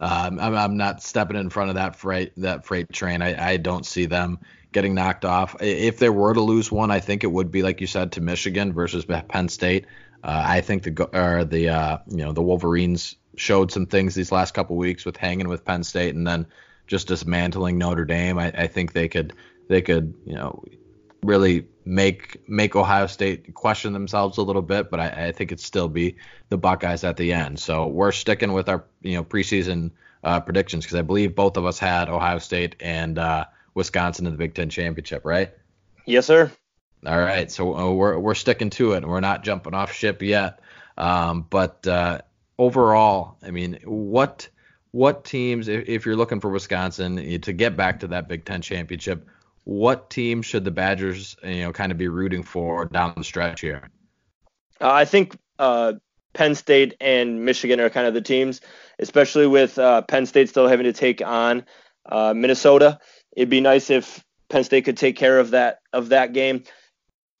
[0.00, 3.20] um, I'm, I'm, not stepping in front of that freight that freight train.
[3.20, 4.38] I, I, don't see them
[4.72, 5.54] getting knocked off.
[5.60, 8.20] If they were to lose one, I think it would be like you said to
[8.20, 9.86] Michigan versus Penn State.
[10.24, 14.32] Uh, I think the or the uh, you know the Wolverines showed some things these
[14.32, 16.46] last couple weeks with hanging with Penn State and then
[16.86, 18.38] just dismantling Notre Dame.
[18.38, 19.34] I, I think they could
[19.68, 20.64] they could you know
[21.22, 25.60] really make make Ohio State question themselves a little bit, but I, I, think it'd
[25.60, 26.16] still be
[26.48, 27.58] the Buckeyes at the end.
[27.58, 29.90] So we're sticking with our you know preseason
[30.24, 34.32] uh, predictions because I believe both of us had Ohio State and uh, Wisconsin in
[34.32, 35.52] the Big Ten championship, right?
[36.06, 36.50] Yes, sir.
[37.04, 39.06] All right, so uh, we're we're sticking to it.
[39.06, 40.60] We're not jumping off ship yet.
[40.96, 42.20] Um, but uh,
[42.58, 44.48] overall, I mean, what
[44.92, 48.62] what teams, if, if you're looking for Wisconsin to get back to that Big Ten
[48.62, 49.26] championship,
[49.64, 53.60] what team should the Badgers, you know, kind of be rooting for down the stretch
[53.60, 53.88] here?
[54.80, 55.94] Uh, I think uh,
[56.32, 58.60] Penn State and Michigan are kind of the teams,
[58.98, 61.64] especially with uh, Penn State still having to take on
[62.06, 62.98] uh, Minnesota.
[63.36, 66.64] It'd be nice if Penn State could take care of that of that game.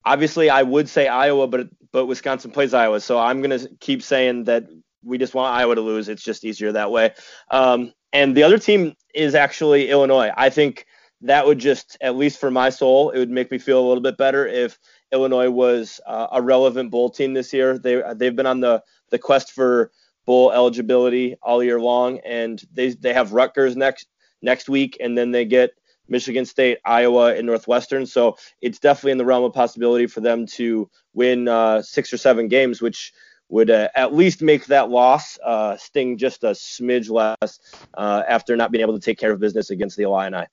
[0.04, 4.44] Obviously, I would say Iowa, but but Wisconsin plays Iowa, so I'm gonna keep saying
[4.44, 4.64] that
[5.04, 6.08] we just want Iowa to lose.
[6.08, 7.12] It's just easier that way.
[7.50, 10.30] Um, and the other team is actually Illinois.
[10.36, 10.86] I think
[11.22, 14.02] that would just, at least for my soul, it would make me feel a little
[14.02, 14.78] bit better if
[15.12, 17.78] Illinois was uh, a relevant bowl team this year.
[17.78, 19.92] They they've been on the the quest for
[20.24, 24.08] bowl eligibility all year long, and they they have Rutgers next
[24.40, 25.72] next week, and then they get
[26.08, 28.06] Michigan State, Iowa, and Northwestern.
[28.06, 32.16] So it's definitely in the realm of possibility for them to win uh, six or
[32.16, 33.12] seven games, which
[33.48, 37.60] would uh, at least make that loss uh, sting just a smidge less
[37.94, 40.46] uh, after not being able to take care of business against the Illini.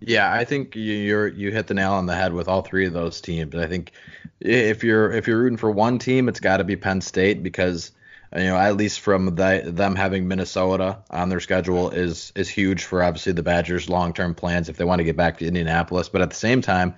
[0.00, 2.92] Yeah, I think you're you hit the nail on the head with all three of
[2.92, 3.54] those teams.
[3.54, 3.92] I think
[4.40, 7.90] if you're if you're rooting for one team, it's got to be Penn State because
[8.34, 12.84] you know at least from the, them having Minnesota on their schedule is is huge
[12.84, 16.08] for obviously the Badgers' long term plans if they want to get back to Indianapolis.
[16.08, 16.94] But at the same time,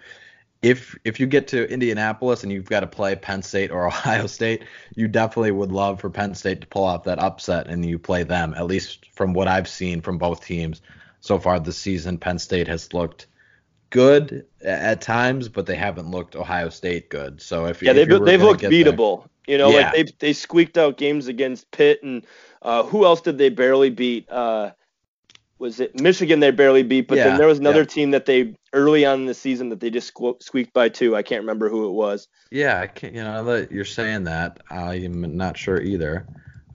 [0.60, 4.26] if if you get to Indianapolis and you've got to play Penn State or Ohio
[4.26, 7.98] State, you definitely would love for Penn State to pull off that upset and you
[7.98, 8.52] play them.
[8.54, 10.82] At least from what I've seen from both teams
[11.20, 12.18] so far this season.
[12.18, 13.26] Penn State has looked
[13.90, 17.40] good at times, but they haven't looked Ohio State good.
[17.40, 19.20] So if yeah, if they've they've looked beatable.
[19.22, 19.90] There, you know, yeah.
[19.90, 22.24] like they they squeaked out games against Pitt and
[22.62, 24.30] uh, who else did they barely beat?
[24.30, 24.72] Uh,
[25.58, 27.08] was it Michigan they barely beat?
[27.08, 27.86] But yeah, then there was another yeah.
[27.86, 31.16] team that they early on in the season that they just squeaked by two.
[31.16, 32.28] I can't remember who it was.
[32.50, 33.14] Yeah, I can't.
[33.14, 34.60] You know, you're saying that.
[34.70, 36.26] I'm not sure either.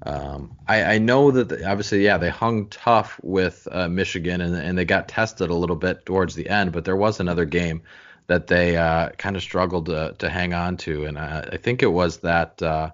[0.05, 4.55] Um, I, I, know that the, obviously, yeah, they hung tough with uh, Michigan and,
[4.55, 7.81] and they got tested a little bit towards the end, but there was another game
[8.27, 11.81] that they uh, kind of struggled to, to hang on to, and I, I think
[11.81, 12.61] it was that.
[12.61, 12.91] Uh,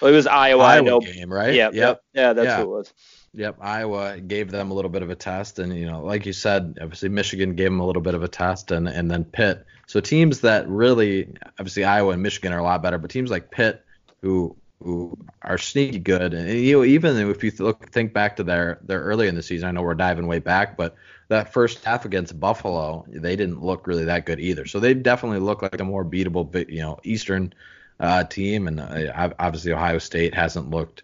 [0.00, 1.54] well, it was Iowa, Iowa game, right?
[1.54, 2.56] Yeah, yep, yeah, that's yeah.
[2.58, 2.94] who it was.
[3.34, 6.32] Yep, Iowa gave them a little bit of a test, and you know, like you
[6.32, 9.66] said, obviously Michigan gave them a little bit of a test, and and then Pitt.
[9.86, 13.50] So teams that really, obviously Iowa and Michigan are a lot better, but teams like
[13.50, 13.84] Pitt,
[14.22, 16.34] who who are sneaky good.
[16.34, 19.42] And you know, even if you look think back to their their early in the
[19.42, 20.96] season, I know we're diving way back, but
[21.28, 24.66] that first half against Buffalo, they didn't look really that good either.
[24.66, 27.54] So they definitely look like a more beatable, you know, Eastern
[27.98, 28.68] uh, team.
[28.68, 31.02] And uh, obviously Ohio State hasn't looked.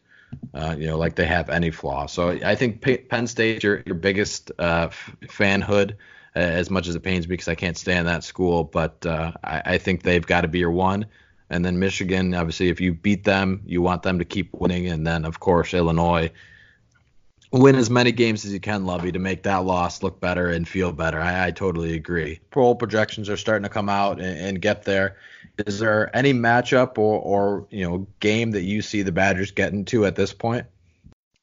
[0.55, 2.07] Uh, you know, like they have any flaw.
[2.07, 4.87] So I think Penn State, your your biggest uh,
[5.23, 5.97] fanhood,
[6.35, 9.63] as much as it pains me because I can't stand that school, but uh, I,
[9.65, 11.07] I think they've got to be your one.
[11.51, 14.87] And then Michigan, obviously, if you beat them, you want them to keep winning.
[14.87, 16.31] And then, of course, Illinois,
[17.53, 20.69] win as many games as you can, Lovie, to make that loss look better and
[20.69, 21.21] feel better.
[21.21, 22.41] I, I totally agree.
[22.51, 25.17] Poll projections are starting to come out and, and, get there.
[25.67, 29.85] Is there any matchup or, or you know game that you see the Badgers getting
[29.87, 30.67] to at this point?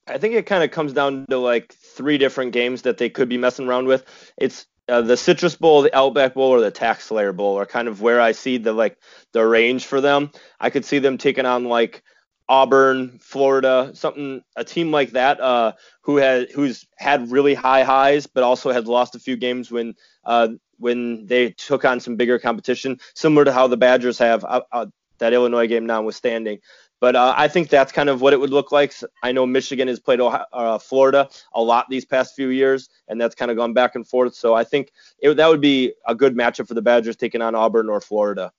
[0.07, 3.27] I think it kind of comes down to like three different games that they could
[3.27, 4.05] be messing around with.
[4.37, 7.88] It's uh, the Citrus Bowl, the Outback Bowl, or the Tax Slayer Bowl are kind
[7.88, 8.97] of where I see the like
[9.33, 10.31] the range for them.
[10.59, 12.03] I could see them taking on like
[12.49, 18.27] Auburn, Florida, something a team like that uh, who has who's had really high highs,
[18.27, 22.39] but also has lost a few games when uh, when they took on some bigger
[22.39, 24.85] competition, similar to how the Badgers have uh, uh
[25.19, 26.59] that Illinois game notwithstanding.
[26.99, 28.93] But uh, I think that's kind of what it would look like.
[29.21, 33.21] I know Michigan has played Ohio, uh, Florida a lot these past few years, and
[33.21, 34.33] that's kind of gone back and forth.
[34.33, 37.53] So I think it, that would be a good matchup for the Badgers taking on
[37.53, 38.51] Auburn or Florida.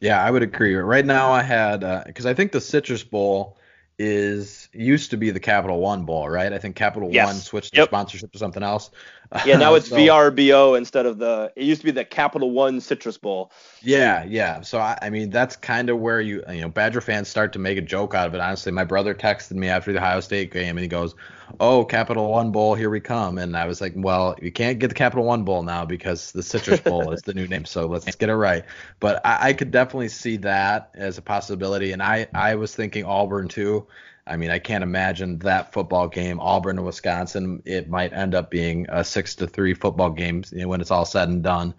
[0.00, 0.74] Yeah, I would agree.
[0.74, 3.56] Right now, I had because uh, I think the Citrus Bowl
[3.98, 6.52] is used to be the Capital One Bowl, right?
[6.52, 7.26] I think Capital yes.
[7.26, 7.88] One switched yep.
[7.88, 8.90] sponsorship to something else.
[9.44, 11.52] Yeah, now it's so, VRBO instead of the.
[11.56, 13.52] It used to be the Capital One Citrus Bowl.
[13.82, 14.60] Yeah, yeah.
[14.62, 17.58] So I, I mean, that's kind of where you, you know, Badger fans start to
[17.58, 18.40] make a joke out of it.
[18.40, 21.14] Honestly, my brother texted me after the Ohio State game, and he goes,
[21.60, 24.88] "Oh, Capital One Bowl, here we come." And I was like, "Well, you can't get
[24.88, 27.64] the Capital One Bowl now because the Citrus Bowl is the new name.
[27.64, 28.64] So let's get it right."
[29.00, 33.04] But I, I could definitely see that as a possibility, and I, I was thinking
[33.04, 33.86] Auburn too.
[34.28, 37.62] I mean, I can't imagine that football game, Auburn and Wisconsin.
[37.64, 41.28] It might end up being a six to three football game when it's all said
[41.28, 41.74] and done.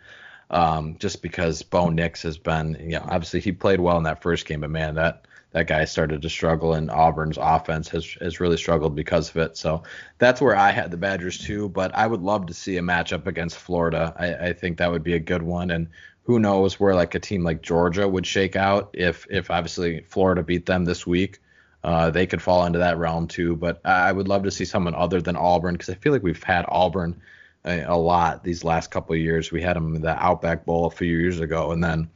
[0.52, 4.24] Um, just because Bo Nix has been, you know, obviously he played well in that
[4.24, 8.40] first game, but man, that that guy started to struggle, and Auburn's offense has has
[8.40, 9.58] really struggled because of it.
[9.58, 9.84] So
[10.18, 11.70] that's where I had the Badgers too.
[11.70, 14.14] But I would love to see a matchup against Florida.
[14.18, 15.88] I, I think that would be a good one, and
[16.24, 20.44] who knows where like a team like Georgia would shake out if if obviously Florida
[20.44, 21.40] beat them this week
[21.84, 23.56] uh, they could fall into that realm too.
[23.56, 26.44] But I would love to see someone other than Auburn because I feel like we've
[26.44, 27.20] had Auburn
[27.66, 29.52] a, a lot these last couple of years.
[29.52, 32.10] We had them in the Outback Bowl a few years ago, and then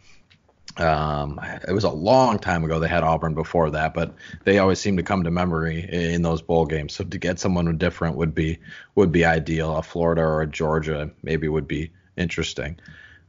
[0.77, 4.79] um, it was a long time ago they had Auburn before that, but they always
[4.79, 6.93] seem to come to memory in those bowl games.
[6.93, 8.59] So to get someone different would be
[8.95, 9.77] would be ideal.
[9.77, 12.79] A Florida or a Georgia maybe would be interesting.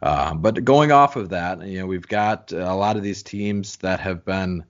[0.02, 3.76] Uh, but going off of that, you know, we've got a lot of these teams
[3.78, 4.64] that have been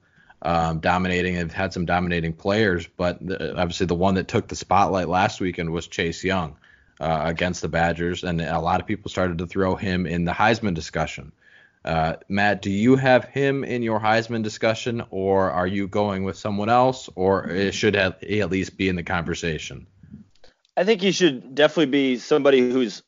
[0.44, 1.34] um, dominating.
[1.36, 5.40] Have had some dominating players, but the, obviously the one that took the spotlight last
[5.40, 6.56] weekend was Chase Young
[7.00, 10.32] uh, against the Badgers, and a lot of people started to throw him in the
[10.32, 11.32] Heisman discussion.
[11.84, 16.36] Uh, Matt, do you have him in your Heisman discussion, or are you going with
[16.36, 19.86] someone else, or it should he at least be in the conversation?
[20.76, 23.02] I think he should definitely be somebody who's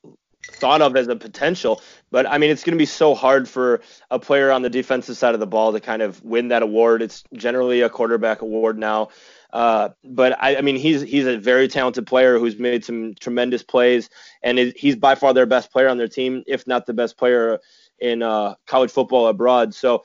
[0.52, 1.80] thought of as a potential.
[2.10, 3.80] But I mean, it's going to be so hard for
[4.10, 7.02] a player on the defensive side of the ball to kind of win that award.
[7.02, 9.08] It's generally a quarterback award now.
[9.52, 13.62] Uh, but I, I, mean, he's he's a very talented player who's made some tremendous
[13.62, 14.10] plays,
[14.42, 17.58] and he's by far their best player on their team, if not the best player
[17.98, 19.74] in uh, college football abroad.
[19.74, 20.04] So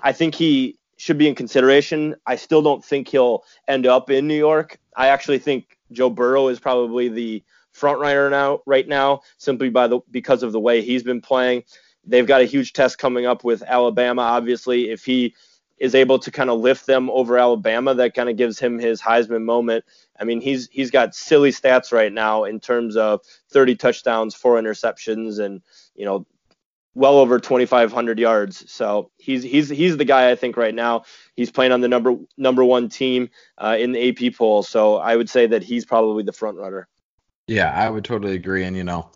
[0.00, 2.14] I think he should be in consideration.
[2.26, 4.78] I still don't think he'll end up in New York.
[4.96, 7.42] I actually think Joe Burrow is probably the
[7.80, 11.64] front runner now right now simply by the because of the way he's been playing.
[12.04, 14.22] They've got a huge test coming up with Alabama.
[14.22, 15.34] Obviously, if he
[15.78, 19.00] is able to kind of lift them over Alabama, that kind of gives him his
[19.00, 19.84] Heisman moment.
[20.18, 24.60] I mean, he's he's got silly stats right now in terms of 30 touchdowns, four
[24.60, 25.62] interceptions, and
[25.94, 26.26] you know,
[26.94, 28.70] well over 2,500 yards.
[28.70, 31.04] So he's he's he's the guy I think right now.
[31.34, 34.62] He's playing on the number number one team uh, in the AP poll.
[34.62, 36.88] So I would say that he's probably the front runner.
[37.46, 38.64] Yeah, I would totally agree.
[38.64, 39.10] And you know,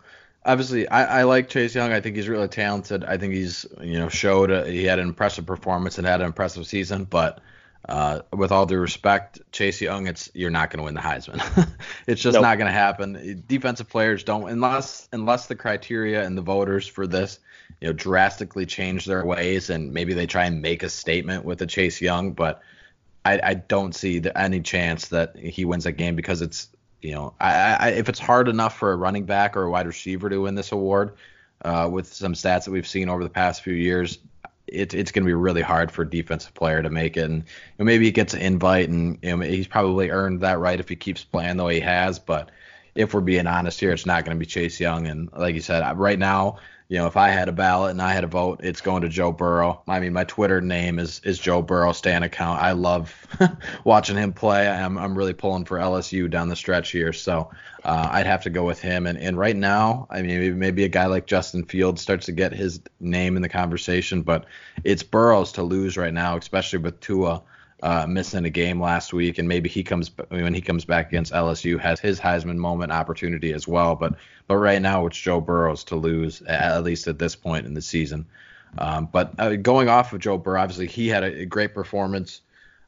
[0.45, 1.93] obviously, I, I like Chase Young.
[1.93, 3.05] I think he's really talented.
[3.05, 6.27] I think he's you know showed a, he had an impressive performance and had an
[6.27, 7.05] impressive season.
[7.05, 7.41] But
[7.89, 11.69] uh, with all due respect, Chase Young, it's you're not going to win the Heisman.
[12.07, 12.43] it's just nope.
[12.43, 13.45] not going to happen.
[13.47, 17.39] Defensive players don't unless unless the criteria and the voters for this
[17.81, 21.61] you know drastically change their ways and maybe they try and make a statement with
[21.63, 22.63] a Chase Young, but
[23.25, 26.69] I, I don't see the, any chance that he wins that game because it's
[27.05, 29.87] you know, I, I, if it's hard enough for a running back or a wide
[29.87, 31.13] receiver to win this award,
[31.63, 34.19] uh, with some stats that we've seen over the past few years,
[34.67, 37.25] it, it's going to be really hard for a defensive player to make it.
[37.25, 37.45] And you
[37.79, 40.89] know, maybe he gets an invite, and you know, he's probably earned that right if
[40.89, 42.19] he keeps playing the way he has.
[42.19, 42.51] But
[42.95, 45.07] if we're being honest here, it's not going to be Chase Young.
[45.07, 48.13] And like you said, right now, you know, if I had a ballot and I
[48.13, 49.83] had a vote, it's going to Joe Burrow.
[49.89, 52.61] I mean, my Twitter name is is Joe Burrow Stan account.
[52.61, 53.27] I love
[53.85, 54.69] watching him play.
[54.69, 57.51] I'm I'm really pulling for LSU down the stretch here, so
[57.85, 59.07] uh, I'd have to go with him.
[59.07, 62.33] And and right now, I mean, maybe, maybe a guy like Justin Fields starts to
[62.33, 64.45] get his name in the conversation, but
[64.85, 67.43] it's Burrow's to lose right now, especially with Tua
[67.85, 71.35] uh, missing a game last week, and maybe he comes when he comes back against
[71.35, 73.95] LSU has his Heisman moment opportunity as well.
[73.95, 74.15] But
[74.47, 77.83] but right now it's Joe Burrow's to lose at least at this point in the
[77.83, 78.25] season.
[78.79, 82.41] Um, but uh, going off of Joe Burrow, obviously he had a, a, great performance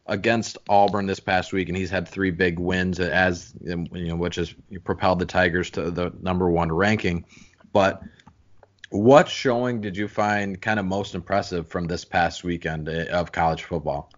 [0.07, 4.37] against Auburn this past week, and he's had three big wins as you know, which
[4.37, 7.27] has propelled the Tigers to the number one ranking.
[7.71, 8.03] But
[8.89, 13.31] what showing did you find kind of most impressive from this past weekend eh, of
[13.31, 14.11] college football?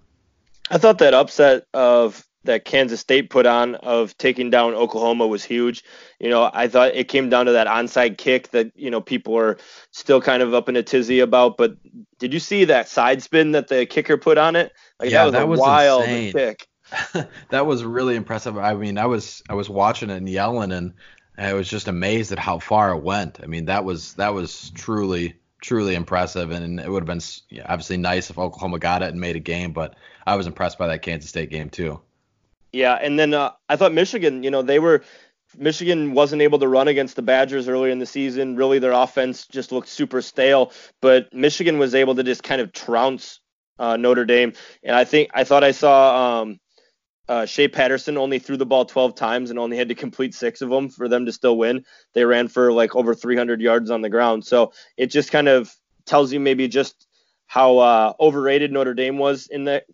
[0.71, 5.45] I thought that upset of that Kansas State put on of taking down Oklahoma was
[5.45, 5.85] huge.
[6.19, 9.37] You know, I thought it came down to that onside kick that, you know, people
[9.37, 9.59] are
[9.91, 11.57] still kind of up in a tizzy about.
[11.57, 11.77] But
[12.19, 14.73] did you see that side spin that the kicker put on it?
[14.99, 16.33] Like yeah, that was that a was wild insane.
[16.33, 16.69] kick.
[17.51, 18.57] that was really impressive.
[18.57, 20.95] I mean, I was I was watching it and yelling and
[21.37, 23.41] I was just amazed at how far it went.
[23.43, 27.97] I mean, that was that was truly truly impressive, and it would have been obviously
[27.97, 29.73] nice if Oklahoma got it and made a game.
[29.73, 29.95] But
[30.27, 32.01] I was impressed by that Kansas State game too.
[32.73, 35.03] Yeah, and then uh, I thought Michigan, you know, they were
[35.57, 38.57] Michigan wasn't able to run against the Badgers earlier in the season.
[38.57, 40.73] Really, their offense just looked super stale.
[41.01, 43.41] But Michigan was able to just kind of trounce
[43.79, 44.53] uh, Notre Dame,
[44.83, 46.61] and I think I thought I saw um,
[47.29, 50.63] uh, Shea Patterson only threw the ball 12 times and only had to complete six
[50.63, 51.85] of them for them to still win.
[52.15, 54.45] They ran for like over 300 yards on the ground.
[54.45, 55.75] So it just kind of
[56.07, 57.07] tells you maybe just
[57.47, 59.85] how uh, overrated Notre Dame was in that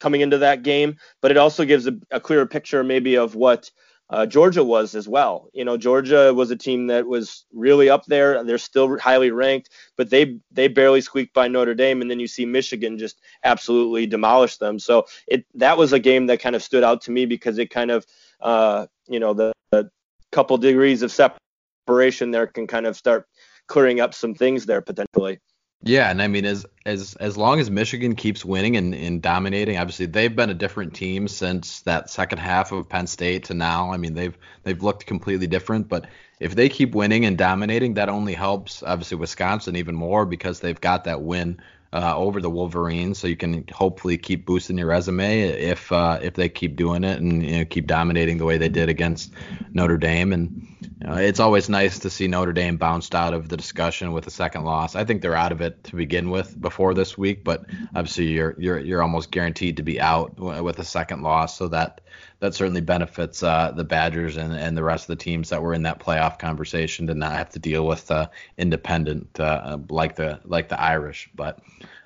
[0.00, 3.70] coming into that game, but it also gives a, a clearer picture maybe of what
[4.10, 5.48] uh, Georgia was as well.
[5.54, 8.44] You know, Georgia was a team that was really up there.
[8.44, 12.26] They're still highly ranked, but they they barely squeaked by Notre Dame, and then you
[12.26, 14.78] see Michigan just absolutely demolish them.
[14.78, 17.70] So it that was a game that kind of stood out to me because it
[17.70, 18.06] kind of
[18.40, 19.90] uh, you know the, the
[20.32, 23.26] couple degrees of separation there can kind of start
[23.68, 25.38] clearing up some things there potentially.
[25.86, 29.76] Yeah, and I mean, as as as long as Michigan keeps winning and, and dominating,
[29.76, 33.92] obviously they've been a different team since that second half of Penn State to now.
[33.92, 35.90] I mean, they've they've looked completely different.
[35.90, 36.06] But
[36.40, 40.80] if they keep winning and dominating, that only helps obviously Wisconsin even more because they've
[40.80, 41.60] got that win
[41.92, 43.18] uh, over the Wolverines.
[43.18, 47.20] So you can hopefully keep boosting your resume if uh, if they keep doing it
[47.20, 49.34] and you know, keep dominating the way they did against
[49.74, 50.32] Notre Dame.
[50.32, 50.66] And
[51.06, 54.64] it's always nice to see Notre Dame bounced out of the discussion with a second
[54.64, 54.94] loss.
[54.94, 58.54] I think they're out of it to begin with before this week, but obviously you're
[58.58, 61.58] you're you're almost guaranteed to be out with a second loss.
[61.58, 62.00] So that
[62.40, 65.74] that certainly benefits uh, the Badgers and, and the rest of the teams that were
[65.74, 70.40] in that playoff conversation to not have to deal with uh, independent uh, like the
[70.44, 71.28] like the Irish.
[71.34, 71.58] But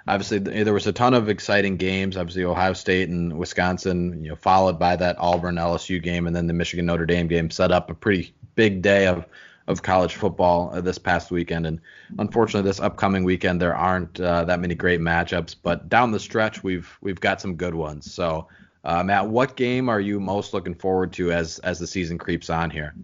[0.09, 2.17] obviously there was a ton of exciting games.
[2.17, 6.47] Obviously Ohio State and Wisconsin, you know, followed by that Auburn LSU game, and then
[6.47, 9.25] the Michigan Notre Dame game set up a pretty big day of
[9.69, 11.67] of college football uh, this past weekend.
[11.67, 11.79] And
[12.19, 15.57] unfortunately, this upcoming weekend there aren't uh, that many great matchups.
[15.63, 18.13] But down the stretch, we've we've got some good ones.
[18.13, 18.49] So
[18.85, 22.49] uh, Matt, what game are you most looking forward to as as the season creeps
[22.49, 22.95] on here?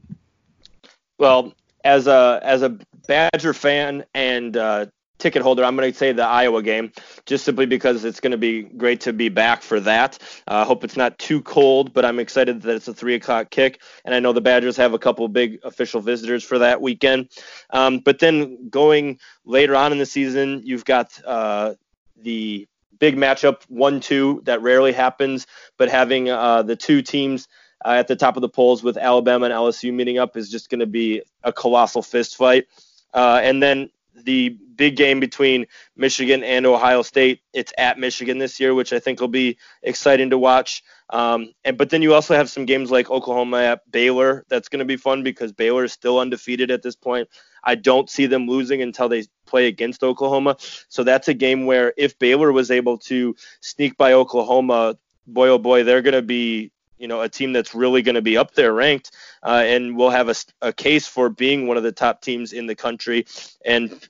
[1.18, 1.52] Well,
[1.84, 4.86] as a as a Badger fan and uh,
[5.18, 6.92] ticket holder, I'm going to say the Iowa game,
[7.26, 10.18] just simply because it's going to be great to be back for that.
[10.46, 13.50] I uh, hope it's not too cold, but I'm excited that it's a three o'clock
[13.50, 17.30] kick, and I know the Badgers have a couple big official visitors for that weekend.
[17.70, 21.74] Um, but then going later on in the season, you've got uh,
[22.20, 25.46] the big matchup, one two that rarely happens,
[25.76, 27.48] but having uh, the two teams
[27.84, 30.70] uh, at the top of the polls with Alabama and LSU meeting up is just
[30.70, 32.66] going to be a colossal fist fight.
[33.12, 37.40] Uh, and then the big game between Michigan and Ohio State.
[37.52, 40.82] It's at Michigan this year, which I think will be exciting to watch.
[41.10, 44.44] Um, and but then you also have some games like Oklahoma at Baylor.
[44.48, 47.28] That's going to be fun because Baylor is still undefeated at this point.
[47.62, 50.56] I don't see them losing until they play against Oklahoma.
[50.88, 54.96] So that's a game where if Baylor was able to sneak by Oklahoma,
[55.26, 58.22] boy oh boy, they're going to be you know a team that's really going to
[58.22, 59.10] be up there ranked
[59.42, 62.66] uh, and will have a, a case for being one of the top teams in
[62.66, 63.26] the country
[63.64, 64.08] and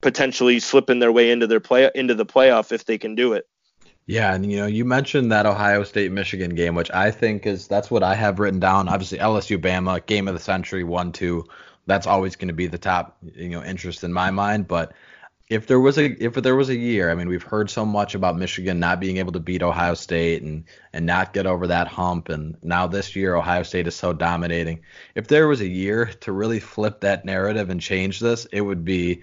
[0.00, 3.46] potentially slipping their way into their play into the playoff if they can do it.
[4.06, 7.68] Yeah, and you know, you mentioned that Ohio State Michigan game, which I think is
[7.68, 8.88] that's what I have written down.
[8.88, 11.44] Obviously, LSU Bama game of the century, one two.
[11.86, 14.66] That's always going to be the top you know interest in my mind.
[14.66, 14.92] But
[15.52, 18.14] if there was a if there was a year, I mean, we've heard so much
[18.14, 21.88] about Michigan not being able to beat Ohio State and and not get over that
[21.88, 24.80] hump, and now this year Ohio State is so dominating.
[25.14, 28.82] If there was a year to really flip that narrative and change this, it would
[28.84, 29.22] be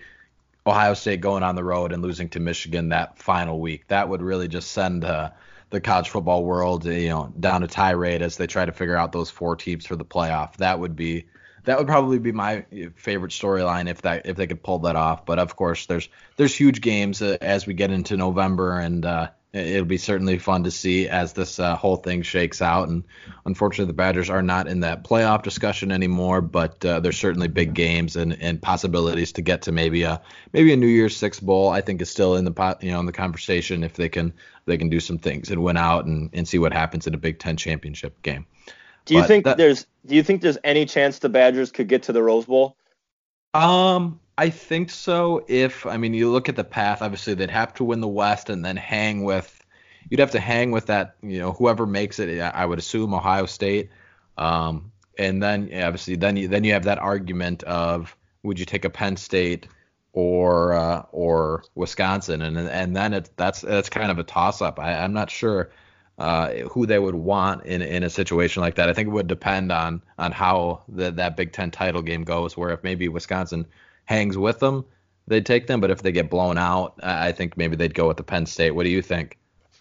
[0.67, 3.87] Ohio State going on the road and losing to Michigan that final week.
[3.87, 5.31] That would really just send uh,
[5.71, 9.11] the college football world, you know, down a tirade as they try to figure out
[9.11, 10.57] those four teams for the playoff.
[10.57, 11.25] That would be
[11.69, 12.65] that would probably be my
[12.95, 15.23] favorite storyline if that if they could pull that off.
[15.23, 19.27] But of course, there's there's huge games uh, as we get into November, and uh,
[19.53, 22.89] it'll be certainly fun to see as this uh, whole thing shakes out.
[22.89, 23.03] And
[23.45, 27.75] unfortunately, the Badgers are not in that playoff discussion anymore, but uh, there's certainly big
[27.75, 30.19] games and, and possibilities to get to maybe a
[30.53, 31.69] maybe a New Year's Six bowl.
[31.69, 34.33] I think is still in the pot, you know, in the conversation if they can
[34.65, 37.19] they can do some things and win out and, and see what happens in a
[37.19, 38.47] Big Ten championship game.
[39.09, 41.87] Do you but think that, there's do you think there's any chance the Badgers could
[41.87, 42.77] get to the Rose Bowl?
[43.55, 45.43] Um, I think so.
[45.47, 47.01] If I mean, you look at the path.
[47.01, 49.65] Obviously, they'd have to win the West and then hang with.
[50.11, 51.15] You'd have to hang with that.
[51.23, 52.39] You know, whoever makes it.
[52.39, 53.89] I would assume Ohio State.
[54.37, 58.85] Um, and then obviously, then you then you have that argument of would you take
[58.85, 59.65] a Penn State
[60.13, 64.79] or uh, or Wisconsin, and and then it that's that's kind of a toss up.
[64.79, 65.71] I, I'm not sure
[66.19, 68.89] uh, who they would want in in a situation like that.
[68.89, 72.57] I think it would depend on on how the, that Big Ten title game goes.
[72.57, 73.65] Where if maybe Wisconsin
[74.05, 74.85] hangs with them,
[75.27, 75.79] they'd take them.
[75.79, 78.71] But if they get blown out, I think maybe they'd go with the Penn State.
[78.71, 79.37] What do you think?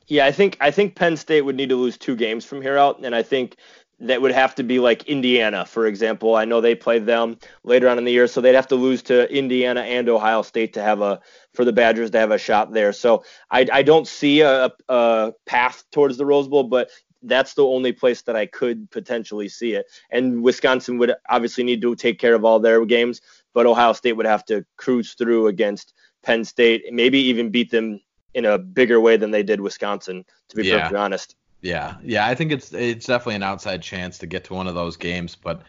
[0.06, 2.78] Yeah, I think I think Penn State would need to lose two games from here
[2.78, 3.56] out, and I think
[4.00, 6.36] that would have to be like Indiana, for example.
[6.36, 9.02] I know they played them later on in the year, so they'd have to lose
[9.04, 11.20] to Indiana and Ohio State to have a
[11.52, 12.92] for the Badgers to have a shot there.
[12.92, 16.90] So I, I don't see a, a path towards the Rose Bowl, but
[17.22, 19.86] that's the only place that I could potentially see it.
[20.10, 23.20] And Wisconsin would obviously need to take care of all their games,
[23.52, 28.00] but Ohio State would have to cruise through against Penn State, maybe even beat them
[28.34, 30.76] in a bigger way than they did Wisconsin, to be yeah.
[30.76, 31.34] perfectly honest.
[31.60, 34.74] Yeah, yeah, I think it's it's definitely an outside chance to get to one of
[34.74, 35.62] those games, but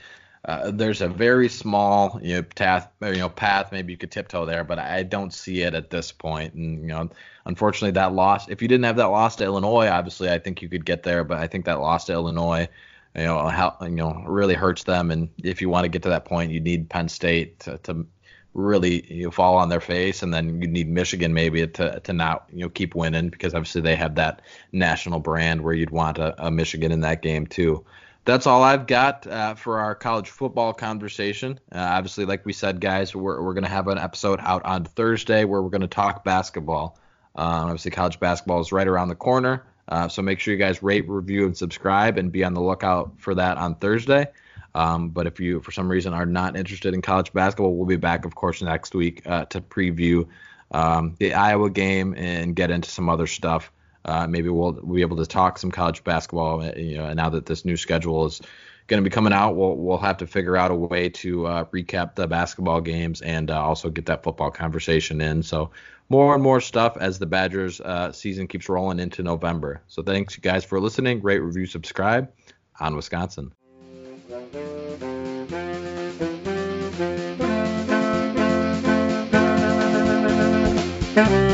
[0.46, 4.46] uh, there's a very small you know path you know path maybe you could tiptoe
[4.46, 6.54] there, but I don't see it at this point.
[6.54, 7.10] And you know,
[7.46, 8.48] unfortunately, that loss.
[8.50, 11.24] If you didn't have that loss to Illinois, obviously, I think you could get there,
[11.24, 12.68] but I think that loss to Illinois,
[13.16, 15.10] you know, how you know really hurts them.
[15.10, 18.06] And if you want to get to that point, you need Penn State to, to
[18.54, 22.14] really you know, fall on their face, and then you need Michigan maybe to to
[22.14, 24.42] not you know keep winning because obviously they have that
[24.72, 27.86] national brand where you'd want a, a Michigan in that game too.
[28.26, 31.60] That's all I've got uh, for our college football conversation.
[31.72, 35.46] Uh, obviously, like we said, guys, we're we're gonna have an episode out on Thursday
[35.46, 37.00] where we're gonna talk basketball.
[37.36, 39.64] Uh, obviously, college basketball is right around the corner.
[39.88, 43.12] Uh, so make sure you guys rate, review, and subscribe, and be on the lookout
[43.18, 44.28] for that on Thursday.
[44.76, 47.96] Um, but if you, for some reason, are not interested in college basketball, we'll be
[47.96, 50.28] back, of course, next week uh, to preview
[50.72, 53.72] um, the Iowa game and get into some other stuff.
[54.06, 56.62] Uh, maybe we'll, we'll be able to talk some college basketball.
[56.62, 58.42] Uh, you know, now that this new schedule is
[58.88, 61.66] going to be coming out, we'll we'll have to figure out a way to uh,
[61.66, 65.44] recap the basketball games and uh, also get that football conversation in.
[65.44, 65.72] So
[66.10, 69.82] more and more stuff as the Badgers uh, season keeps rolling into November.
[69.88, 71.22] So thanks you guys for listening.
[71.22, 72.32] Rate, review, subscribe
[72.80, 73.54] on Wisconsin.
[74.30, 74.54] Thank
[81.32, 81.49] you.